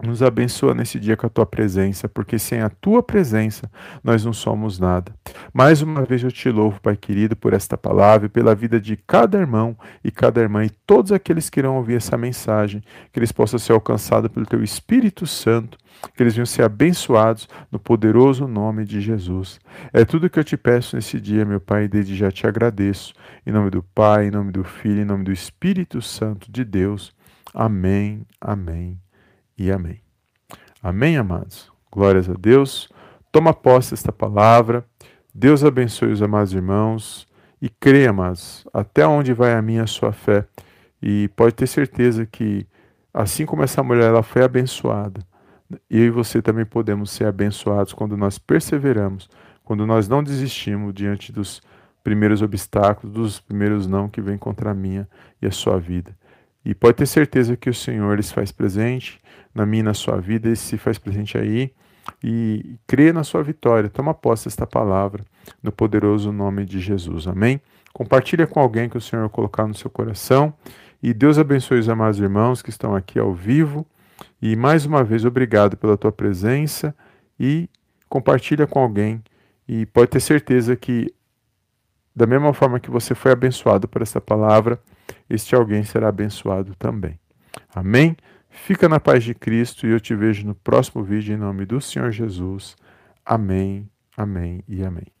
Nos 0.00 0.22
abençoa 0.22 0.74
nesse 0.74 0.96
dia 1.00 1.16
com 1.16 1.26
a 1.26 1.30
tua 1.30 1.44
presença, 1.44 2.08
porque 2.08 2.38
sem 2.38 2.60
a 2.60 2.68
tua 2.68 3.02
presença 3.02 3.68
nós 4.02 4.24
não 4.24 4.32
somos 4.32 4.78
nada. 4.78 5.12
Mais 5.52 5.82
uma 5.82 6.04
vez 6.04 6.22
eu 6.22 6.30
te 6.30 6.48
louvo, 6.50 6.80
Pai 6.80 6.96
querido, 6.96 7.34
por 7.34 7.52
esta 7.52 7.76
palavra 7.76 8.26
e 8.26 8.28
pela 8.28 8.54
vida 8.54 8.80
de 8.80 8.96
cada 8.96 9.36
irmão 9.36 9.76
e 10.04 10.12
cada 10.12 10.40
irmã 10.40 10.64
e 10.64 10.70
todos 10.70 11.10
aqueles 11.10 11.50
que 11.50 11.58
irão 11.58 11.76
ouvir 11.76 11.96
essa 11.96 12.16
mensagem, 12.16 12.80
que 13.12 13.18
eles 13.18 13.32
possam 13.32 13.58
ser 13.58 13.72
alcançados 13.72 14.30
pelo 14.30 14.46
teu 14.46 14.62
Espírito 14.62 15.26
Santo, 15.26 15.76
que 16.14 16.22
eles 16.22 16.34
venham 16.34 16.46
ser 16.46 16.62
abençoados 16.62 17.48
no 17.68 17.80
poderoso 17.80 18.46
nome 18.46 18.84
de 18.84 19.00
Jesus. 19.00 19.58
É 19.92 20.04
tudo 20.04 20.30
que 20.30 20.38
eu 20.38 20.44
te 20.44 20.56
peço 20.56 20.94
nesse 20.94 21.20
dia, 21.20 21.44
meu 21.44 21.60
Pai, 21.60 21.84
e 21.84 21.88
desde 21.88 22.14
já 22.14 22.30
te 22.30 22.46
agradeço. 22.46 23.12
Em 23.44 23.50
nome 23.50 23.68
do 23.68 23.82
Pai, 23.82 24.28
em 24.28 24.30
nome 24.30 24.52
do 24.52 24.62
Filho, 24.62 25.02
em 25.02 25.04
nome 25.04 25.24
do 25.24 25.32
Espírito 25.32 26.00
Santo 26.00 26.52
de 26.52 26.64
Deus. 26.64 27.12
Amém, 27.52 28.24
amém 28.40 28.96
e 29.58 29.72
amém. 29.72 30.00
Amém, 30.82 31.16
amados? 31.16 31.70
Glórias 31.90 32.30
a 32.30 32.34
Deus. 32.34 32.88
Toma 33.32 33.52
posse 33.52 33.90
desta 33.90 34.12
palavra. 34.12 34.86
Deus 35.34 35.64
abençoe 35.64 36.12
os 36.12 36.22
amados 36.22 36.52
irmãos. 36.52 37.26
E 37.60 37.68
creia, 37.68 38.10
amados, 38.10 38.64
até 38.72 39.04
onde 39.04 39.32
vai 39.32 39.52
a 39.54 39.60
minha 39.60 39.86
sua 39.86 40.12
fé. 40.12 40.46
E 41.02 41.28
pode 41.34 41.54
ter 41.54 41.66
certeza 41.66 42.24
que, 42.24 42.64
assim 43.12 43.44
como 43.44 43.64
essa 43.64 43.82
mulher 43.82 44.04
ela 44.04 44.22
foi 44.22 44.44
abençoada, 44.44 45.20
eu 45.90 46.04
e 46.04 46.10
você 46.10 46.40
também 46.40 46.64
podemos 46.64 47.10
ser 47.10 47.26
abençoados 47.26 47.92
quando 47.92 48.16
nós 48.16 48.38
perseveramos, 48.38 49.28
quando 49.64 49.84
nós 49.84 50.08
não 50.08 50.22
desistimos 50.22 50.94
diante 50.94 51.32
dos 51.32 51.60
primeiros 52.02 52.42
obstáculos, 52.42 53.12
dos 53.12 53.40
primeiros 53.40 53.86
não 53.86 54.08
que 54.08 54.20
vem 54.20 54.38
contra 54.38 54.70
a 54.70 54.74
minha 54.74 55.08
e 55.42 55.46
a 55.46 55.50
sua 55.50 55.78
vida. 55.78 56.16
E 56.64 56.74
pode 56.74 56.96
ter 56.96 57.06
certeza 57.06 57.56
que 57.56 57.68
o 57.68 57.74
Senhor 57.74 58.22
se 58.22 58.32
faz 58.32 58.52
presente 58.52 59.20
na 59.58 59.66
minha 59.66 59.80
e 59.80 59.84
na 59.84 59.94
sua 59.94 60.20
vida, 60.20 60.48
ele 60.48 60.56
se 60.56 60.78
faz 60.78 60.98
presente 60.98 61.36
aí 61.36 61.72
e 62.22 62.78
crê 62.86 63.12
na 63.12 63.24
sua 63.24 63.42
vitória. 63.42 63.88
Toma 63.90 64.14
posse 64.14 64.44
desta 64.44 64.66
palavra 64.66 65.24
no 65.62 65.70
poderoso 65.70 66.32
nome 66.32 66.64
de 66.64 66.80
Jesus. 66.80 67.26
Amém? 67.26 67.60
Compartilha 67.92 68.46
com 68.46 68.60
alguém 68.60 68.88
que 68.88 68.96
o 68.96 69.00
Senhor 69.00 69.28
colocar 69.28 69.66
no 69.66 69.74
seu 69.74 69.90
coração. 69.90 70.54
E 71.02 71.12
Deus 71.12 71.38
abençoe 71.38 71.78
os 71.78 71.88
amados 71.88 72.18
irmãos 72.18 72.62
que 72.62 72.70
estão 72.70 72.94
aqui 72.94 73.18
ao 73.18 73.34
vivo. 73.34 73.86
E 74.40 74.56
mais 74.56 74.86
uma 74.86 75.04
vez, 75.04 75.24
obrigado 75.24 75.76
pela 75.76 75.96
tua 75.96 76.12
presença 76.12 76.94
e 77.38 77.68
compartilha 78.08 78.66
com 78.66 78.80
alguém. 78.80 79.22
E 79.68 79.86
pode 79.86 80.10
ter 80.10 80.20
certeza 80.20 80.74
que, 80.74 81.12
da 82.14 82.26
mesma 82.26 82.52
forma 82.52 82.80
que 82.80 82.90
você 82.90 83.14
foi 83.14 83.32
abençoado 83.32 83.86
por 83.86 84.02
essa 84.02 84.20
palavra, 84.20 84.80
este 85.28 85.54
alguém 85.54 85.84
será 85.84 86.08
abençoado 86.08 86.74
também. 86.76 87.18
Amém? 87.74 88.16
Fica 88.50 88.88
na 88.88 89.00
paz 89.00 89.24
de 89.24 89.34
Cristo 89.34 89.86
e 89.86 89.90
eu 89.90 90.00
te 90.00 90.14
vejo 90.14 90.46
no 90.46 90.54
próximo 90.54 91.02
vídeo 91.02 91.34
em 91.34 91.38
nome 91.38 91.64
do 91.64 91.80
Senhor 91.80 92.10
Jesus. 92.10 92.76
Amém, 93.24 93.88
amém 94.16 94.62
e 94.68 94.82
amém. 94.82 95.17